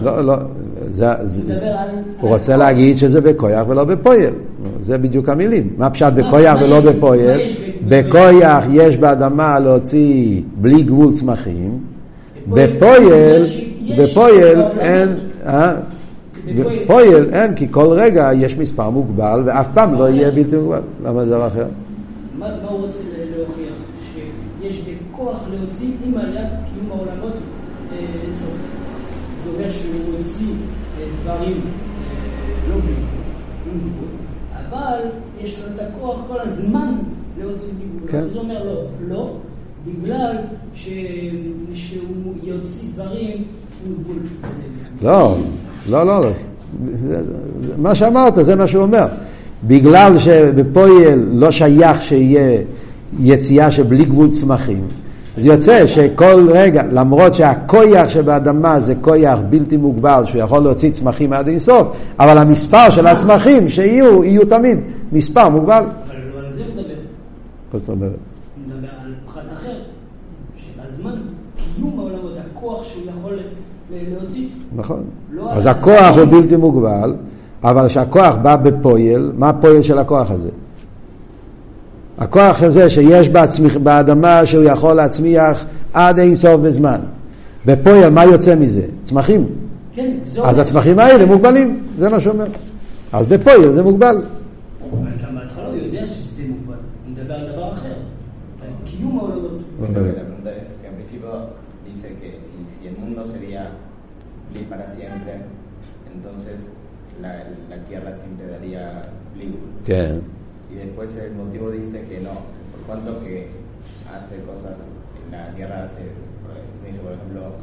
לא, 0.02 0.24
לא, 0.24 0.36
הוא 2.20 2.30
רוצה 2.30 2.56
להגיד 2.56 2.98
שזה 2.98 3.20
בכויח 3.20 3.68
ולא 3.68 3.84
בפועל. 3.84 4.32
זה 4.80 4.98
בדיוק 4.98 5.28
המילים. 5.28 5.70
מה 5.76 5.90
פשט 5.90 6.12
בכויח 6.12 6.56
ולא 6.62 6.80
בפועל? 6.80 7.40
בכויח 7.88 8.64
יש 8.72 8.96
באדמה 8.96 9.58
להוציא 9.58 10.42
בלי 10.60 10.82
גבול 10.82 11.12
צמחים. 11.12 11.78
בפועל, 12.48 13.42
בפועל 13.98 14.62
אין... 14.80 15.08
אה? 16.48 16.86
פועל 16.86 17.34
אין, 17.34 17.54
כי 17.54 17.66
כל 17.70 17.86
רגע 17.86 18.30
יש 18.34 18.56
מספר 18.56 18.90
מוגבל 18.90 19.42
ואף 19.44 19.66
פעם 19.74 19.94
לא 19.94 20.08
יהיה 20.08 20.30
בלתי 20.30 20.56
מוגבל. 20.56 20.80
למה 21.04 21.24
זה 21.24 21.30
דבר 21.30 21.46
אחר? 21.46 21.66
מה 22.38 22.46
הוא 22.68 22.86
רוצה 22.86 22.98
להוכיח? 23.36 23.74
שיש 24.12 24.80
בכוח 24.80 25.46
להוציא 25.50 25.88
עם 26.06 26.18
עליית 26.18 26.48
קיום 26.74 26.90
העולמות 26.90 27.34
לצורך. 27.92 28.60
זה 29.44 29.50
אומר 29.50 29.70
שהוא 29.70 30.16
הוציא 30.18 30.54
דברים 31.22 31.60
לא 32.68 32.74
בלי 32.74 33.80
גבול, 33.80 34.08
אבל 34.52 34.98
יש 35.40 35.60
לו 35.60 35.66
את 35.74 35.80
הכוח 35.80 36.20
כל 36.28 36.40
הזמן 36.40 36.94
להוציא 37.38 37.68
גבול. 37.68 38.10
כן. 38.10 38.24
אומר 38.36 38.64
לו, 38.64 38.74
לא, 39.08 39.36
בגלל 39.88 40.36
שהוא 41.64 42.34
יוציא 42.42 42.88
דברים 42.94 43.42
עם 43.86 43.92
גבול. 44.02 44.16
לא, 45.02 45.36
לא, 45.88 46.06
לא, 46.06 46.24
לא. 46.24 46.30
מה 47.78 47.94
שאמרת 47.94 48.34
זה 48.36 48.56
מה 48.56 48.66
שהוא 48.66 48.82
אומר. 48.82 49.06
בגלל 49.64 50.18
שבפועל 50.18 51.28
לא 51.32 51.50
שייך 51.50 52.02
שיהיה 52.02 52.62
יציאה 53.20 53.70
שבלי 53.70 54.04
גבול 54.04 54.30
צמחים. 54.30 54.84
אז 55.36 55.44
יוצא 55.44 55.86
שכל 55.86 56.46
רגע, 56.50 56.82
למרות 56.92 57.34
שהכויח 57.34 58.08
שבאדמה 58.08 58.80
זה 58.80 58.94
כויח 59.00 59.38
בלתי 59.50 59.76
מוגבל, 59.76 60.22
שהוא 60.24 60.42
יכול 60.42 60.58
להוציא 60.58 60.90
צמחים 60.90 61.32
עד 61.32 61.48
אינסוף, 61.48 61.88
אבל 62.18 62.38
המספר 62.38 62.90
של 62.90 63.06
הצמחים 63.06 63.68
שיהיו, 63.68 64.24
יהיו 64.24 64.44
תמיד 64.44 64.78
מספר 65.12 65.48
מוגבל. 65.48 65.84
אבל 66.06 66.44
על 66.46 66.52
זה 66.52 66.62
מדבר. 66.74 66.94
מה 67.72 67.78
זאת 67.78 67.88
אומרת? 67.88 68.10
הוא 68.10 68.76
מדבר 68.76 68.88
על 69.04 69.12
פחת 69.26 69.52
אחר, 69.52 69.78
שבזמן 70.56 71.18
קיום 71.76 71.98
העולמות, 71.98 72.32
הכוח 72.52 72.84
שהוא 72.84 73.02
יכול 73.18 73.38
להוציא. 73.90 74.46
נכון. 74.76 75.02
לא 75.32 75.52
אז 75.52 75.66
הכוח 75.66 76.16
הוא. 76.16 76.24
בלתי 76.24 76.56
מוגבל, 76.56 77.14
אבל 77.64 77.88
כשהכוח 77.88 78.36
בא 78.42 78.56
בפועל, 78.56 79.32
מה 79.38 79.48
הפועל 79.48 79.82
של 79.82 79.98
הכוח 79.98 80.30
הזה? 80.30 80.48
הכוח 82.18 82.62
הזה 82.62 82.90
שיש 82.90 83.28
בעצמי, 83.28 83.68
באדמה 83.68 84.46
שהוא 84.46 84.64
יכול 84.64 84.94
להצמיח 84.94 85.64
עד 85.92 86.18
אין 86.18 86.34
סוף 86.34 86.60
בזמן. 86.60 87.00
בפועל, 87.66 88.10
מה 88.10 88.24
יוצא 88.24 88.54
מזה? 88.54 88.82
צמחים. 89.02 89.46
כן. 89.94 90.10
אז 90.44 90.58
הצמחים 90.58 90.98
האלה 90.98 91.26
מוגבלים, 91.26 91.82
זה 91.98 92.08
מה 92.08 92.20
שאומר. 92.20 92.46
אז 93.12 93.26
בפועל 93.26 93.72
זה 93.72 93.82
מוגבל. 93.82 94.16
אבל 94.16 95.08
גם 95.26 95.34
בהתחלה 95.34 95.66
הוא 95.66 95.76
יודע 95.76 96.06
שזה 96.06 96.42
מוגבל. 96.48 96.74
הוא 97.06 97.12
מדבר 97.12 97.34
על 97.34 97.52
דבר 97.52 97.72
אחר. 97.72 97.94
על 98.62 98.68
קיום 98.84 99.18
העולמות. 99.18 100.27
Y 109.88 110.74
después 110.74 111.16
el 111.16 111.32
motivo 111.32 111.70
dice 111.70 112.04
que 112.04 112.20
no, 112.20 112.44
por 112.72 112.80
cuanto 112.86 113.24
que 113.24 113.48
hace 114.04 114.36
cosas, 114.44 114.76
en 115.24 115.32
la 115.32 115.54
Tierra 115.54 115.84
hace, 115.84 116.04
por 117.02 117.12
ejemplo, 117.12 117.56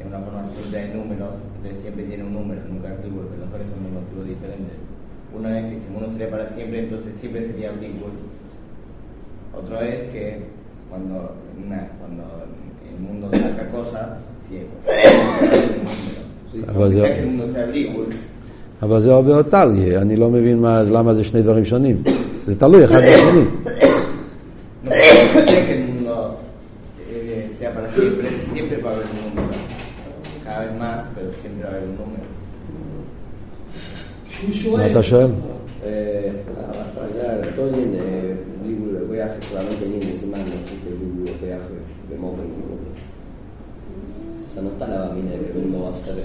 en 0.00 0.08
una 0.08 0.18
forma 0.18 0.44
suelta 0.52 0.78
de 0.78 0.94
números, 0.94 1.34
entonces 1.56 1.80
siempre 1.80 2.04
tiene 2.06 2.24
un 2.24 2.32
número, 2.32 2.60
nunca 2.68 2.90
ambiguo, 2.90 3.22
pero 3.30 3.44
nosotros 3.46 3.68
son 3.70 3.86
un 3.86 3.94
motivo 4.02 4.24
diferente. 4.24 4.72
Una 5.32 5.50
vez 5.50 5.74
que 5.74 5.78
si 5.78 5.86
uno 5.94 6.10
sería 6.10 6.28
para 6.28 6.50
siempre, 6.50 6.80
entonces 6.80 7.16
siempre 7.18 7.46
sería 7.46 7.70
ambiguo. 7.70 8.08
Otra 9.54 9.78
vez 9.78 10.10
que 10.10 10.42
cuando, 10.88 11.36
una, 11.64 11.86
cuando 12.00 12.24
el 12.82 12.98
mundo 12.98 13.30
saca 13.30 13.70
cosas, 13.70 14.18
siempre. 14.48 14.74
Sí, 16.50 16.64
pues, 16.66 16.94
el 16.94 16.98
mundo. 16.98 17.06
Sí, 17.06 17.12
el 17.12 17.26
mundo 17.26 17.46
sea 17.46 17.62
ambiguo, 17.62 18.06
אבל 18.82 19.00
זה 19.00 19.12
טליה, 19.50 20.00
אני 20.00 20.16
לא 20.16 20.30
מבין 20.30 20.58
מה, 20.58 20.82
למה 20.82 21.14
זה 21.14 21.24
שני 21.24 21.42
דברים 21.42 21.64
שונים. 21.64 22.02
זה 22.46 22.58
תלוי 22.58 22.84
אחד 22.84 23.00
בשני. 23.00 23.44
Eh, 24.86 24.90
un 30.70 30.80
un 34.72 34.76
מה 34.76 34.86
אתה 34.90 35.02
שואל? 35.02 35.30
Eh, 35.84 36.30
todo 37.56 37.70
bien, 37.72 37.94
eh, 37.94 38.36
libro 38.66 38.92
de 38.92 39.00
semana, 40.20 40.44
no 40.44 42.30
de 46.06 46.22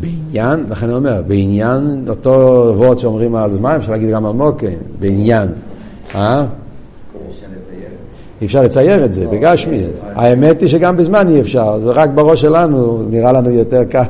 בעניין, 0.00 0.64
לכן 0.70 0.86
אני 0.86 0.94
אומר, 0.96 1.22
בעניין 1.26 2.04
אותו 2.08 2.30
וורד 2.76 2.98
שאומרים 2.98 3.34
על 3.36 3.50
זמן, 3.52 3.74
אפשר 3.76 3.92
להגיד 3.92 4.10
גם 4.10 4.26
על 4.26 4.32
מוקר, 4.32 4.68
בעניין. 4.98 5.48
אה? 6.14 6.46
אי 8.40 8.46
אפשר 8.46 8.62
לצייר 8.62 9.04
את 9.04 9.12
זה, 9.12 9.26
בגשמי. 9.26 9.84
האמת 10.14 10.60
היא 10.60 10.68
שגם 10.68 10.96
בזמן 10.96 11.28
אי 11.28 11.40
אפשר, 11.40 11.80
זה 11.80 11.90
רק 11.90 12.10
בראש 12.10 12.40
שלנו, 12.40 13.02
נראה 13.10 13.32
לנו 13.32 13.50
יותר 13.50 13.84
קל. 13.84 14.02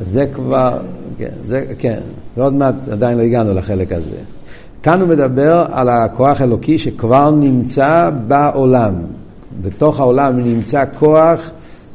זה 0.00 0.26
כבר, 0.34 0.80
כן, 1.18 1.30
זה, 1.46 1.64
כן, 1.78 2.00
ועוד 2.36 2.54
מעט 2.54 2.74
עדיין 2.92 3.18
לא 3.18 3.22
הגענו 3.22 3.54
לחלק 3.54 3.92
הזה. 3.92 4.16
כאן 4.84 5.00
הוא 5.00 5.08
מדבר 5.08 5.64
על 5.72 5.88
הכוח 5.88 6.40
האלוקי 6.40 6.78
שכבר 6.78 7.30
נמצא 7.30 8.10
בעולם. 8.26 8.94
בתוך 9.62 10.00
העולם 10.00 10.40
נמצא 10.40 10.84
כוח, 10.98 11.50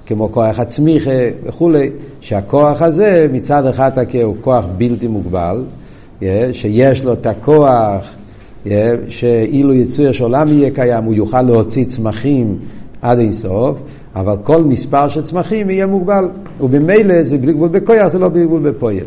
כמו 0.05 0.31
כוח 0.31 0.59
הצמיחה 0.59 1.19
וכולי, 1.43 1.89
שהכוח 2.21 2.81
הזה 2.81 3.27
מצד 3.31 3.65
אחד 3.65 3.91
הוא 4.23 4.35
כוח 4.41 4.65
בלתי 4.77 5.07
מוגבל, 5.07 5.63
שיש 6.51 7.03
לו 7.03 7.13
את 7.13 7.25
הכוח, 7.25 8.15
שאילו 9.09 9.73
יצוי 9.73 10.13
שעולם 10.13 10.47
יהיה 10.47 10.71
קיים, 10.71 11.03
הוא 11.03 11.13
יוכל 11.13 11.41
להוציא 11.41 11.85
צמחים 11.85 12.59
עד 13.01 13.19
אינסוף, 13.19 13.79
אבל 14.15 14.35
כל 14.43 14.63
מספר 14.63 15.07
של 15.07 15.21
צמחים 15.21 15.69
יהיה 15.69 15.85
מוגבל. 15.85 16.29
ובמילא 16.61 17.23
זה 17.23 17.37
בלי 17.37 17.53
גבול 17.53 17.69
בכויח, 17.69 18.07
זה 18.07 18.19
לא 18.19 18.29
בלי 18.29 18.45
גבול 18.45 18.71
בפועל. 18.71 19.05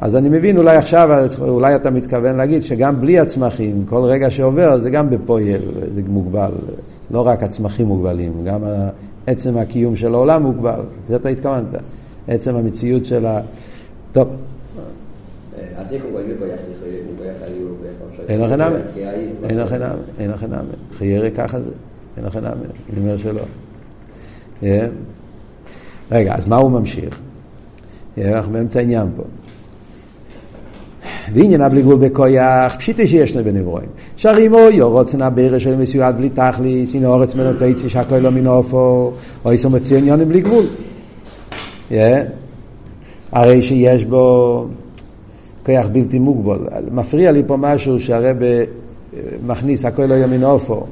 אז 0.00 0.16
אני 0.16 0.28
מבין, 0.28 0.56
אולי 0.56 0.76
עכשיו, 0.76 1.26
אולי 1.40 1.76
אתה 1.76 1.90
מתכוון 1.90 2.36
להגיד 2.36 2.62
שגם 2.62 3.00
בלי 3.00 3.18
הצמחים, 3.18 3.84
כל 3.86 4.00
רגע 4.04 4.30
שעובר 4.30 4.78
זה 4.78 4.90
גם 4.90 5.10
בפועל, 5.10 5.60
זה 5.94 6.02
מוגבל. 6.08 6.50
לא 7.10 7.26
רק 7.26 7.42
הצמחים 7.42 7.86
מוגבלים, 7.86 8.44
גם 8.44 8.64
עצם 9.26 9.58
הקיום 9.58 9.96
של 9.96 10.14
העולם 10.14 10.42
מוגבל. 10.42 10.80
זה 11.08 11.16
אתה 11.16 11.28
התכוונת. 11.28 11.82
עצם 12.28 12.54
המציאות 12.54 13.04
של 13.06 13.26
ה... 13.26 13.40
טוב, 14.12 14.36
אין 18.28 18.40
לכם 18.40 18.60
hay. 18.60 19.48
אין 19.48 19.58
לכם 19.58 19.76
נאמן. 19.76 20.02
אין 20.18 20.30
לכם 20.30 20.50
נאמן. 20.50 20.74
חיירה 20.92 21.30
ככה 21.30 21.60
זה. 21.60 21.70
אין 22.16 22.24
לכם 22.24 22.38
נאמן. 22.38 22.66
אני 22.92 23.00
אומר 23.00 23.16
שלא. 23.16 23.42
אה? 24.62 24.86
רגע, 26.10 26.34
אז 26.34 26.46
מה 26.46 26.56
הוא 26.56 26.70
ממשיך? 26.70 27.20
אה, 28.18 28.36
אנחנו 28.36 28.52
באמצע 28.52 28.78
העניין 28.78 29.08
פה. 29.16 29.22
ועניין 31.32 31.60
הבלי 31.60 31.82
גבול 31.82 31.96
בכויח, 31.96 32.76
פשיטי 32.78 33.08
שיש 33.08 33.30
שני 33.30 33.42
בנברואים. 33.42 33.88
שרימו 34.16 34.58
יורוצן 34.58 35.22
הבירה 35.22 35.60
של 35.60 35.76
מסיועד 35.76 36.16
בלי 36.16 36.28
תכליס, 36.28 36.94
הנה 36.94 37.08
אורץ 37.08 37.34
מנו 37.34 37.52
תיצי 37.52 37.88
שהכל 37.88 38.18
לא 38.18 38.30
מנופו, 38.30 39.12
או 39.44 39.50
איסו 39.50 39.70
מציע 39.70 39.98
עניונים 39.98 40.28
בלי 40.28 40.40
גבול. 40.40 40.64
אה? 41.92 42.22
הרי 43.32 43.62
שיש 43.62 44.04
בו 44.04 44.66
כוח 45.66 45.86
בלתי 45.92 46.18
מוגבל. 46.18 46.58
מפריע 46.90 47.32
לי 47.32 47.42
פה 47.46 47.56
משהו 47.56 48.00
שהרב 48.00 48.36
מכניס, 49.46 49.84
הכל 49.84 50.04
לא 50.04 50.14
ימין 50.14 50.44
אופו. 50.44 50.84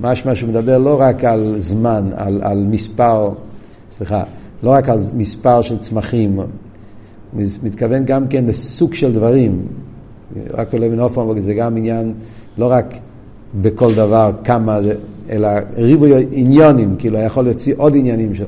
משמע 0.00 0.34
שהוא 0.34 0.48
מדבר 0.48 0.78
לא 0.78 1.00
רק 1.00 1.24
על 1.24 1.54
זמן, 1.58 2.10
על, 2.42 2.66
מספר, 2.68 3.30
סליחה, 3.96 4.22
לא 4.62 4.70
רק 4.70 4.88
על 4.88 4.98
מספר 5.14 5.62
של 5.62 5.78
צמחים, 5.78 6.40
מתכוון 7.62 8.04
גם 8.04 8.28
כן 8.28 8.44
לסוג 8.44 8.94
של 8.94 9.12
דברים. 9.12 9.62
רק 10.50 10.74
לא 10.74 10.84
ימין 10.84 11.00
אופו 11.00 11.34
זה 11.40 11.54
גם 11.54 11.76
עניין, 11.76 12.12
לא 12.58 12.70
רק 12.70 12.94
בכל 13.60 13.94
דבר 13.94 14.32
כמה 14.44 14.82
זה, 14.82 14.94
אלא 15.30 15.48
ריבוי 15.76 16.26
עניונים, 16.30 16.94
כאילו 16.98 17.18
יכול 17.18 17.44
להוציא 17.44 17.74
עוד 17.76 17.96
עניינים 17.96 18.34
של... 18.34 18.44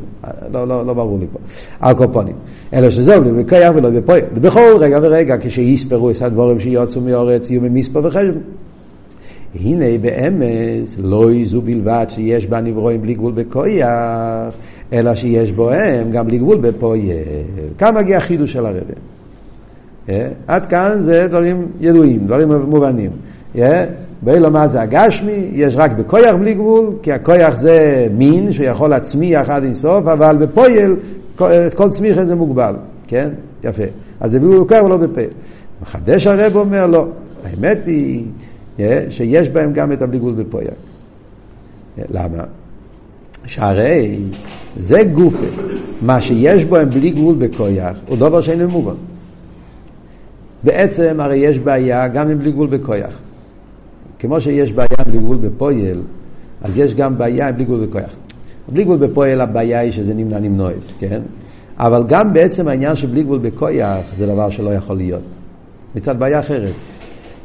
לא, 0.53 0.69
לא, 0.69 0.87
לא 0.87 0.95
ברור 0.95 1.19
לי 1.19 1.27
פה. 1.33 1.39
על 1.81 1.95
קופונים. 1.95 2.35
אלא 2.73 2.91
שזהו, 2.91 3.25
לא 3.25 3.43
בכיח 3.43 3.73
ולא 3.75 3.91
בפועל. 3.91 4.21
ובכל 4.35 4.77
רגע 4.81 4.99
ורגע 5.03 5.37
כשיספרו 5.41 6.11
את 6.11 6.23
הדבורים 6.23 6.61
שיוצאו 6.61 7.01
מאורץ, 7.01 7.51
יהיו 7.51 7.61
ממספר 7.61 8.01
וחשב. 8.05 8.35
הנה 9.61 9.99
באמס 10.01 10.97
לא 10.99 11.31
זו 11.45 11.63
בלבד 11.63 12.07
שיש 12.09 12.47
בה 12.47 12.61
נברואים 12.61 13.03
בלי 13.03 13.15
גבול 13.15 13.33
בכויח, 13.33 14.55
אלא 14.93 15.15
שיש 15.15 15.53
בוהם 15.53 16.11
גם 16.11 16.27
בלי 16.27 16.39
גבול 16.39 16.59
בפועל. 16.59 17.01
כאן 17.79 17.95
מגיע 17.95 18.17
החידוש 18.17 18.53
של 18.53 18.67
הרב. 18.67 18.83
אה? 20.09 20.29
עד 20.47 20.67
כאן 20.67 20.91
זה 20.97 21.27
דברים 21.29 21.67
ידועים, 21.81 22.27
דברים 22.27 22.53
מובנים. 22.53 23.11
אה? 23.59 23.85
באילו 24.23 24.51
מה 24.51 24.69
זה 24.69 24.81
הגשמי, 24.81 25.49
יש 25.53 25.75
רק 25.77 25.93
בכויח 25.93 26.37
בלי 26.37 26.55
גבול, 26.55 26.91
כי 27.03 27.13
הכויח 27.13 27.57
זה 27.57 28.07
מין 28.17 28.53
שיכול 28.53 28.91
להצמיח 28.91 29.51
עד 29.51 29.65
אינסוף, 29.65 30.07
אבל 30.07 30.37
בפועל 30.37 30.97
את 31.67 31.75
כל 31.75 31.89
צמיחה 31.91 32.25
זה 32.25 32.35
מוגבל, 32.35 32.75
כן? 33.07 33.29
יפה. 33.65 33.83
אז 34.21 34.31
זה 34.31 34.41
בכויח 34.41 34.85
ולא 34.85 34.97
בפה. 34.97 35.21
מחדש 35.83 36.27
הרב 36.27 36.57
אומר 36.57 36.87
לא, 36.87 37.07
האמת 37.45 37.79
היא 37.87 38.25
שיש 39.11 39.49
בהם 39.49 39.73
גם 39.73 39.93
את 39.93 40.03
הבלי 40.03 40.19
גבול 40.19 40.35
בפועל. 40.35 40.67
אה, 41.99 42.05
למה? 42.11 42.45
שהרי 43.47 44.19
זה 44.77 45.03
גופה. 45.03 45.47
מה 46.03 46.21
שיש 46.21 46.65
בו 46.65 46.77
הם 46.77 46.91
בלי 46.91 47.11
גבול 47.11 47.35
בכויח, 47.35 47.99
הוא 48.09 48.17
דבר 48.17 48.41
שאינו 48.41 48.69
מובן. 48.69 48.95
בעצם 50.65 51.21
הרי 51.21 51.37
יש 51.37 51.59
בעיה 51.59 52.09
גם 52.09 52.29
עם 52.29 52.39
בלי 52.39 52.53
גבול 52.53 52.67
בכויח. 52.67 53.19
כמו 54.19 54.41
שיש 54.41 54.73
בעיה 54.73 54.89
עם 54.99 55.13
בלי 55.13 55.19
גבול 55.19 55.37
בפויל, 55.37 56.01
אז 56.63 56.79
יש 56.79 56.95
גם 56.95 57.19
בעיה 57.19 57.49
עם 57.49 57.55
בלי 57.55 57.65
גבול 57.65 57.87
בכויח. 57.87 58.15
בלי 58.69 58.85
גבול 58.85 58.97
בפועל 58.99 59.41
הבעיה 59.41 59.81
היא 59.81 59.93
שזה 59.93 60.15
נמנע 60.15 60.39
נמנועס, 60.39 60.95
כן? 60.99 61.21
אבל 61.79 62.05
גם 62.09 62.33
בעצם 62.33 62.69
העניין 62.69 62.97
של 62.97 63.07
בלי 63.07 63.23
גבול 63.23 63.39
בכויח 63.39 64.01
זה 64.19 64.27
דבר 64.27 64.51
שלא 64.51 64.71
יכול 64.71 64.97
להיות. 64.97 65.23
מצד 65.97 66.19
בעיה 66.19 66.41
אחרת. 66.41 66.73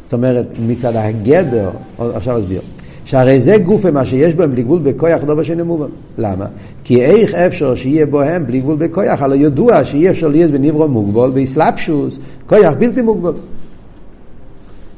זאת 0.10 0.13
אומרת, 0.13 0.45
מצד 0.67 0.95
הגדר, 0.95 1.69
עכשיו 2.00 2.39
אסביר. 2.39 2.62
שהרי 3.06 3.41
זה 3.41 3.58
גופה 3.58 3.91
מה 3.91 4.06
שיש 4.06 4.34
בהם 4.34 4.52
בלי 4.52 4.63
גבול 4.63 4.80
בכויח 4.80 5.24
לא 5.24 5.36
בשני 5.36 5.63
מובן. 5.63 5.88
למה? 6.17 6.45
כי 6.84 7.02
איך 7.02 7.36
אפשר 7.36 7.76
שיהיה 7.76 8.06
בהם 8.06 8.45
בלי 8.45 8.60
גבול 8.60 8.76
בכויח? 8.76 9.22
הלא 9.22 9.36
ידוע 9.36 9.86
שאי 9.86 10.10
אפשר 10.10 10.28
להיות 10.28 10.52
בנברו 10.52 10.88
מוגבול, 10.88 11.30
באסלאפשוס, 11.30 12.19
כויח 12.48 12.74
בלתי 12.80 13.02
מוגבל. 13.02 13.32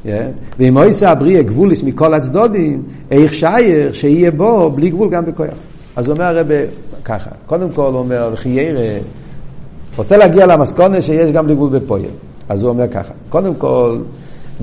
Yeah. 0.06 0.10
ואם 0.60 0.78
אויסא 0.78 1.06
הבריא 1.06 1.42
גבוליס 1.42 1.84
מכל 1.84 2.14
הצדודים, 2.14 2.84
איך 3.12 3.34
שייך 3.34 3.96
שיהיה 3.96 4.32
בו 4.32 4.70
בלי 4.70 4.90
גבול 4.90 5.10
גם 5.10 5.26
בכויח. 5.26 5.54
אז 5.96 6.10
אומר 6.10 6.24
הרב 6.24 6.48
ככה, 7.06 7.30
קודם 7.46 7.70
כל 7.70 7.86
הוא 7.86 8.00
אומר, 8.00 8.36
חיירה, 8.36 8.98
רוצה 9.98 10.18
להגיע 10.18 10.46
למסקונה 10.46 11.02
שיש 11.02 11.32
גם 11.32 11.46
בלי 11.46 11.56
גבול 11.56 11.70
בפועל. 11.70 12.02
אז 12.50 12.62
הוא 12.62 12.70
אומר 12.70 12.88
ככה, 12.88 13.14
קודם 13.30 13.56
כל, 13.56 13.98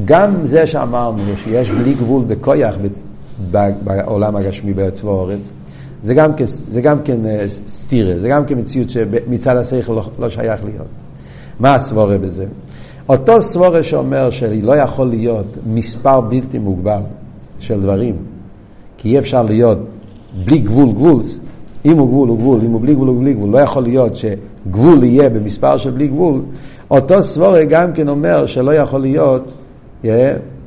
גם 0.05 0.47
זה 0.47 0.67
שאמרנו 0.67 1.23
שיש 1.37 1.71
בלי 1.71 1.95
גבול 1.95 2.25
בכויח 2.25 2.79
בעולם 3.85 4.37
הגשמי 4.37 4.73
בעצמו 4.73 5.11
האורץ, 5.11 5.51
זה 6.03 6.15
גם 6.15 6.35
כן, 6.35 6.45
זה 6.47 6.81
גם 6.81 7.03
כן 7.03 7.27
אה, 7.27 7.45
סטירה, 7.49 8.19
זה 8.19 8.29
גם 8.29 8.45
כן 8.45 8.59
מציאות 8.59 8.91
שמצד 8.91 9.57
השכל 9.57 9.93
לא, 9.93 10.11
לא 10.19 10.29
שייך 10.29 10.65
להיות. 10.65 10.87
מה 11.61 11.75
הסבורה 11.75 12.19
בזה? 12.19 12.45
אותו 13.09 13.43
סבורה 13.43 13.83
שאומר 13.83 14.31
שלא 14.31 14.77
יכול 14.77 15.07
להיות 15.07 15.59
מספר 15.67 16.21
בלתי 16.21 16.59
מוגבל 16.59 17.01
של 17.59 17.81
דברים, 17.81 18.17
כי 18.97 19.09
אי 19.09 19.19
אפשר 19.19 19.43
להיות 19.43 19.79
בלי 20.45 20.59
גבול 20.59 20.93
גבול, 20.93 21.23
אם 21.85 21.99
הוא 21.99 22.09
גבול 22.09 22.29
הוא 22.29 22.39
גבול, 22.39 22.61
אם 22.65 22.71
הוא 22.71 22.81
בלי 22.81 22.95
גבול 22.95 23.09
הוא 23.09 23.21
בלי 23.21 23.35
גבול, 23.35 23.51
לא 23.51 23.59
יכול 23.59 23.83
להיות 23.83 24.13
שגבול 24.17 25.05
יהיה 25.05 25.31
במספר 25.31 25.77
של 25.77 25.91
בלי 25.91 26.09
גבול, 26.09 26.41
אותו 26.91 27.23
סבורה 27.23 27.65
גם 27.65 27.93
כן 27.93 28.09
אומר 28.09 28.47
שלא 28.47 28.75
יכול 28.75 29.01
להיות 29.01 29.55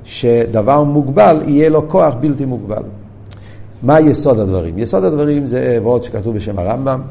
שדבר 0.04 0.84
מוגבל 0.84 1.42
יהיה 1.48 1.70
לו 1.70 1.90
כוח 1.90 2.14
בלתי 2.20 2.46
מוגבל. 2.46 2.84
מה 3.84 4.00
יסוד 4.00 4.40
הדברים? 4.40 4.78
יסוד 4.78 5.04
הדברים 5.04 5.48
זה 5.48 5.80
ועוד 5.84 6.04
שכתוב 6.04 6.36
בשם 6.36 6.60
הרמב"ם, 6.60 7.02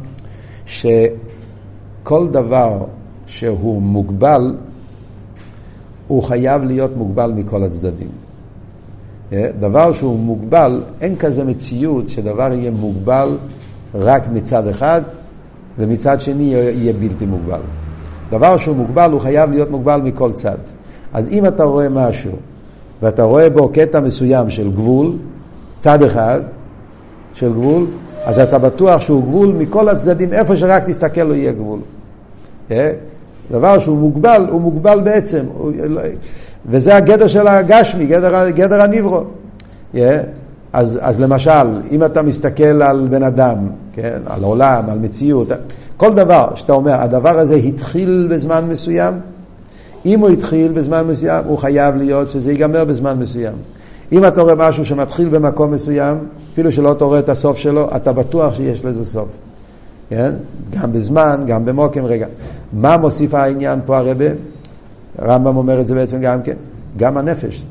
שכל 0.66 2.28
דבר 2.30 2.84
שהוא 3.26 3.82
מוגבל, 3.82 4.54
הוא 6.08 6.22
חייב 6.22 6.62
להיות 6.62 6.96
מוגבל 6.96 7.32
מכל 7.32 7.62
הצדדים. 7.62 8.08
דבר 9.60 9.92
שהוא 9.92 10.18
מוגבל, 10.18 10.82
אין 11.00 11.16
כזה 11.16 11.44
מציאות 11.44 12.10
שדבר 12.10 12.52
יהיה 12.52 12.70
מוגבל 12.70 13.36
רק 13.94 14.28
מצד 14.32 14.66
אחד 14.66 15.02
ומצד 15.78 16.20
שני 16.20 16.42
יהיה 16.42 16.92
בלתי 16.92 17.26
מוגבל. 17.26 17.60
דבר 18.30 18.56
שהוא 18.56 18.76
מוגבל, 18.76 19.10
הוא 19.10 19.20
חייב 19.20 19.50
להיות 19.50 19.70
מוגבל 19.70 20.00
מכל 20.00 20.32
צד. 20.32 20.58
אז 21.12 21.28
אם 21.28 21.46
אתה 21.46 21.64
רואה 21.64 21.88
משהו 21.88 22.32
ואתה 23.02 23.22
רואה 23.22 23.50
בו 23.50 23.68
קטע 23.68 24.00
מסוים 24.00 24.50
של 24.50 24.70
גבול, 24.70 25.12
צד 25.78 26.02
אחד 26.02 26.40
של 27.34 27.52
גבול, 27.52 27.86
אז 28.24 28.38
אתה 28.38 28.58
בטוח 28.58 29.00
שהוא 29.00 29.24
גבול 29.24 29.48
מכל 29.58 29.88
הצדדים, 29.88 30.32
איפה 30.32 30.56
שרק 30.56 30.84
תסתכל 30.84 31.22
לא 31.22 31.34
יהיה 31.34 31.52
גבול. 31.52 31.78
דבר 33.50 33.78
שהוא 33.78 33.98
מוגבל, 33.98 34.46
הוא 34.50 34.60
מוגבל 34.60 35.00
בעצם. 35.00 35.44
וזה 36.66 36.96
הגדר 36.96 37.26
של 37.26 37.48
הגשמי, 37.48 38.06
גדר, 38.06 38.50
גדר 38.50 38.82
הניברו. 38.82 39.20
Yeah. 39.94 39.98
אז, 40.72 40.98
אז 41.02 41.20
למשל, 41.20 41.80
אם 41.90 42.04
אתה 42.04 42.22
מסתכל 42.22 42.82
על 42.82 43.08
בן 43.10 43.22
אדם, 43.22 43.56
כן, 43.92 44.18
על 44.26 44.44
עולם, 44.44 44.90
על 44.90 44.98
מציאות, 44.98 45.48
כל 45.96 46.14
דבר 46.14 46.54
שאתה 46.54 46.72
אומר, 46.72 46.94
הדבר 46.94 47.38
הזה 47.38 47.54
התחיל 47.54 48.28
בזמן 48.30 48.64
מסוים, 48.68 49.14
אם 50.06 50.20
הוא 50.20 50.28
התחיל 50.28 50.72
בזמן 50.72 51.06
מסוים, 51.06 51.44
הוא 51.44 51.58
חייב 51.58 51.96
להיות 51.96 52.28
שזה 52.28 52.52
ייגמר 52.52 52.84
בזמן 52.84 53.18
מסוים. 53.18 53.54
אם 54.12 54.26
אתה 54.26 54.42
רואה 54.42 54.54
משהו 54.54 54.84
שמתחיל 54.84 55.28
במקום 55.28 55.70
מסוים, 55.70 56.16
אפילו 56.52 56.72
שלא 56.72 56.92
אתה 56.92 57.04
רואה 57.04 57.18
את 57.18 57.28
הסוף 57.28 57.58
שלו, 57.58 57.88
אתה 57.96 58.12
בטוח 58.12 58.54
שיש 58.54 58.84
לזה 58.84 59.04
סוף. 59.04 59.28
כן? 60.10 60.32
גם 60.70 60.92
בזמן, 60.92 61.40
גם 61.46 61.64
במוקם. 61.64 62.04
רגע, 62.04 62.26
מה 62.72 62.96
מוסיף 62.96 63.34
העניין 63.34 63.80
פה 63.86 63.98
הרבה? 63.98 64.24
הרמב"ם 65.18 65.56
אומר 65.56 65.80
את 65.80 65.86
זה 65.86 65.94
בעצם 65.94 66.20
גם 66.20 66.42
כן, 66.42 66.56
גם 66.96 67.16
הנפש. 67.16 67.64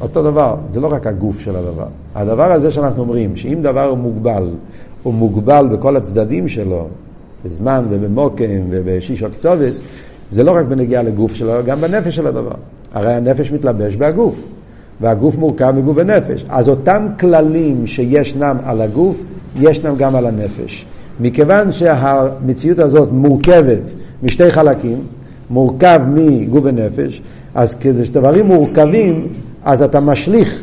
אותו 0.00 0.22
דבר, 0.22 0.56
זה 0.72 0.80
לא 0.80 0.92
רק 0.92 1.06
הגוף 1.06 1.40
של 1.40 1.56
הדבר. 1.56 1.86
הדבר 2.14 2.52
הזה 2.52 2.70
שאנחנו 2.70 3.02
אומרים, 3.02 3.36
שאם 3.36 3.58
דבר 3.62 3.84
הוא 3.84 3.98
מוגבל, 3.98 4.48
הוא 5.02 5.14
מוגבל 5.14 5.68
בכל 5.72 5.96
הצדדים 5.96 6.48
שלו, 6.48 6.86
בזמן 7.44 7.84
ובמוקם 7.90 8.60
ובשישו 8.70 9.26
קצובס, 9.32 9.80
זה 10.32 10.42
לא 10.42 10.56
רק 10.56 10.66
בנגיעה 10.66 11.02
לגוף 11.02 11.34
שלו, 11.34 11.52
גם 11.66 11.80
בנפש 11.80 12.16
של 12.16 12.26
הדבר. 12.26 12.54
הרי 12.92 13.14
הנפש 13.14 13.52
מתלבש 13.52 13.96
בהגוף, 13.96 14.34
והגוף 15.00 15.36
מורכב 15.36 15.72
מגוף 15.76 15.96
ונפש. 15.96 16.44
אז 16.48 16.68
אותם 16.68 17.06
כללים 17.20 17.86
שישנם 17.86 18.56
על 18.64 18.80
הגוף, 18.80 19.22
ישנם 19.60 19.96
גם 19.96 20.16
על 20.16 20.26
הנפש. 20.26 20.86
מכיוון 21.20 21.72
שהמציאות 21.72 22.78
הזאת 22.78 23.08
מורכבת 23.12 23.90
משתי 24.22 24.50
חלקים, 24.50 24.98
מורכב 25.50 26.00
מגוף 26.14 26.64
ונפש, 26.64 27.22
אז 27.54 27.74
כדי 27.74 28.04
שדברים 28.04 28.46
מורכבים, 28.46 29.26
אז 29.64 29.82
אתה 29.82 30.00
משליך 30.00 30.62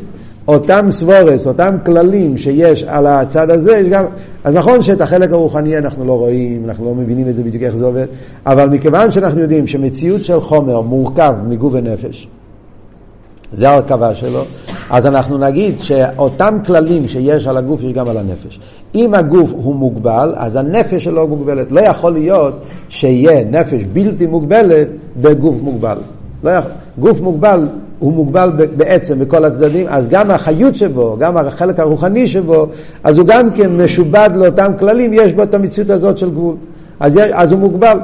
אותם 0.50 0.88
סבורס, 0.92 1.48
אותם 1.48 1.76
כללים 1.86 2.38
שיש 2.38 2.84
על 2.84 3.08
הצד 3.08 3.50
הזה, 3.50 3.88
גם, 3.90 4.06
אז 4.44 4.54
נכון 4.54 4.82
שאת 4.82 5.02
החלק 5.02 5.32
הרוחני 5.32 5.78
אנחנו 5.78 6.06
לא 6.06 6.14
רואים, 6.14 6.66
אנחנו 6.66 6.86
לא 6.86 6.96
מבינים 6.96 7.30
את 7.30 7.36
זה 7.36 7.44
בדיוק 7.44 7.64
איך 7.64 7.76
זה 7.76 7.86
עובד, 7.86 8.06
אבל 8.46 8.70
מכיוון 8.70 9.12
שאנחנו 9.12 9.40
יודעים 9.40 9.68
שמציאות 9.68 10.24
של 10.24 10.40
חומר 10.40 10.82
מורכב 10.82 11.34
מגוף 11.48 11.74
ונפש, 11.76 12.28
זה 13.52 13.70
ההרכבה 13.70 14.16
שלו, 14.16 14.42
אז 14.90 15.06
אנחנו 15.06 15.38
נגיד 15.38 15.82
שאותם 15.82 16.58
כללים 16.66 17.08
שיש 17.08 17.48
על 17.48 17.58
הגוף 17.58 17.84
יש 17.84 17.94
גם 17.94 18.08
על 18.08 18.18
הנפש. 18.18 18.60
אם 18.96 19.14
הגוף 19.14 19.52
הוא 19.52 19.76
מוגבל, 19.76 20.34
אז 20.38 20.56
הנפש 20.56 21.04
שלו 21.04 21.28
מוגבלת. 21.28 21.72
לא 21.72 21.80
יכול 21.80 22.12
להיות 22.12 22.54
שיהיה 22.90 23.44
נפש 23.44 23.82
בלתי 23.94 24.26
מוגבלת 24.26 24.88
בגוף 25.22 25.56
מוגבל. 25.62 25.98
לא 26.44 26.50
יכול, 26.50 26.72
גוף 27.00 27.20
מוגבל 27.22 27.68
הוא 28.00 28.14
מוגבל 28.14 28.52
בעצם 28.78 29.20
בכל 29.20 29.46
הצדדים, 29.46 29.86
אז 29.90 30.08
גם 30.08 30.32
החיות 30.32 30.76
שבו, 30.76 31.18
גם 31.20 31.38
החלק 31.38 31.80
הרוחני 31.80 32.28
שבו, 32.28 32.68
אז 33.04 33.18
הוא 33.18 33.28
גם 33.28 33.52
כן 33.52 33.78
משובד 33.78 34.30
לאותם 34.36 34.72
כללים, 34.80 35.14
יש 35.14 35.34
בו 35.34 35.44
את 35.44 35.54
המציאות 35.54 35.90
הזאת 35.90 36.18
של 36.18 36.30
גבול. 36.30 36.56
אז, 37.00 37.20
אז 37.34 37.52
הוא 37.52 37.60
מוגבל. 37.60 38.00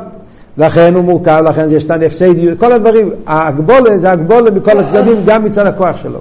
לכן 0.58 0.96
הוא 0.96 1.04
מורכב, 1.04 1.42
לכן 1.46 1.68
יש 1.72 1.86
את 1.86 1.92
הנפסדיות, 1.92 2.60
כל 2.60 2.72
הדברים, 2.72 3.10
ההגבולה 3.28 3.98
זה 3.98 4.12
הגבולה 4.12 4.52
מכל 4.52 4.80
הצדדים, 4.80 5.18
גם 5.26 5.44
מצד 5.44 5.68
הכוח 5.68 5.98
שלו. 5.98 6.20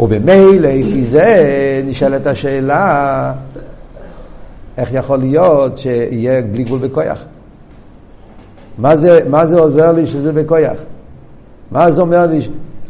ובמילא, 0.00 0.68
לפי 0.68 1.04
זה 1.04 1.42
נשאלת 1.86 2.26
השאלה, 2.26 3.32
איך 4.78 4.92
יכול 4.92 5.18
להיות 5.18 5.78
שיהיה 5.78 6.42
בלי 6.42 6.64
גבול 6.64 6.78
בכוח? 6.78 7.24
מה 8.78 8.96
זה, 8.96 9.20
מה 9.28 9.46
זה 9.46 9.58
עוזר 9.58 9.92
לי 9.92 10.06
שזה 10.06 10.32
בכוח? 10.32 10.78
מה 11.70 11.90
זה 11.90 12.00
אומר 12.00 12.26
לי? 12.26 12.40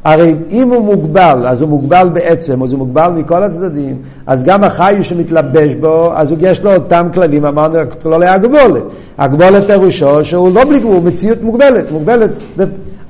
הרי 0.06 0.34
אם 0.50 0.72
הוא 0.72 0.84
מוגבל, 0.84 1.46
אז 1.46 1.62
הוא 1.62 1.68
מוגבל 1.68 2.08
בעצם, 2.12 2.62
אז 2.62 2.72
הוא 2.72 2.78
מוגבל 2.78 3.08
מכל 3.08 3.42
הצדדים, 3.42 3.96
אז 4.26 4.44
גם 4.44 4.64
החי 4.64 4.98
שמתלבש 5.02 5.74
בו, 5.80 6.12
אז 6.16 6.34
יש 6.38 6.64
לו 6.64 6.74
אותם 6.74 7.08
כללים, 7.14 7.44
אמרנו 7.44 7.78
כללי 8.02 8.26
הגבולת. 8.26 8.82
הגבולת 9.18 9.66
פירושו 9.66 10.24
שהוא 10.24 10.54
לא 10.54 10.64
בלי 10.64 10.80
גבול, 10.80 10.94
הוא 10.94 11.02
מציאות 11.02 11.42
מוגבלת, 11.42 11.90
מוגבלת. 11.90 12.30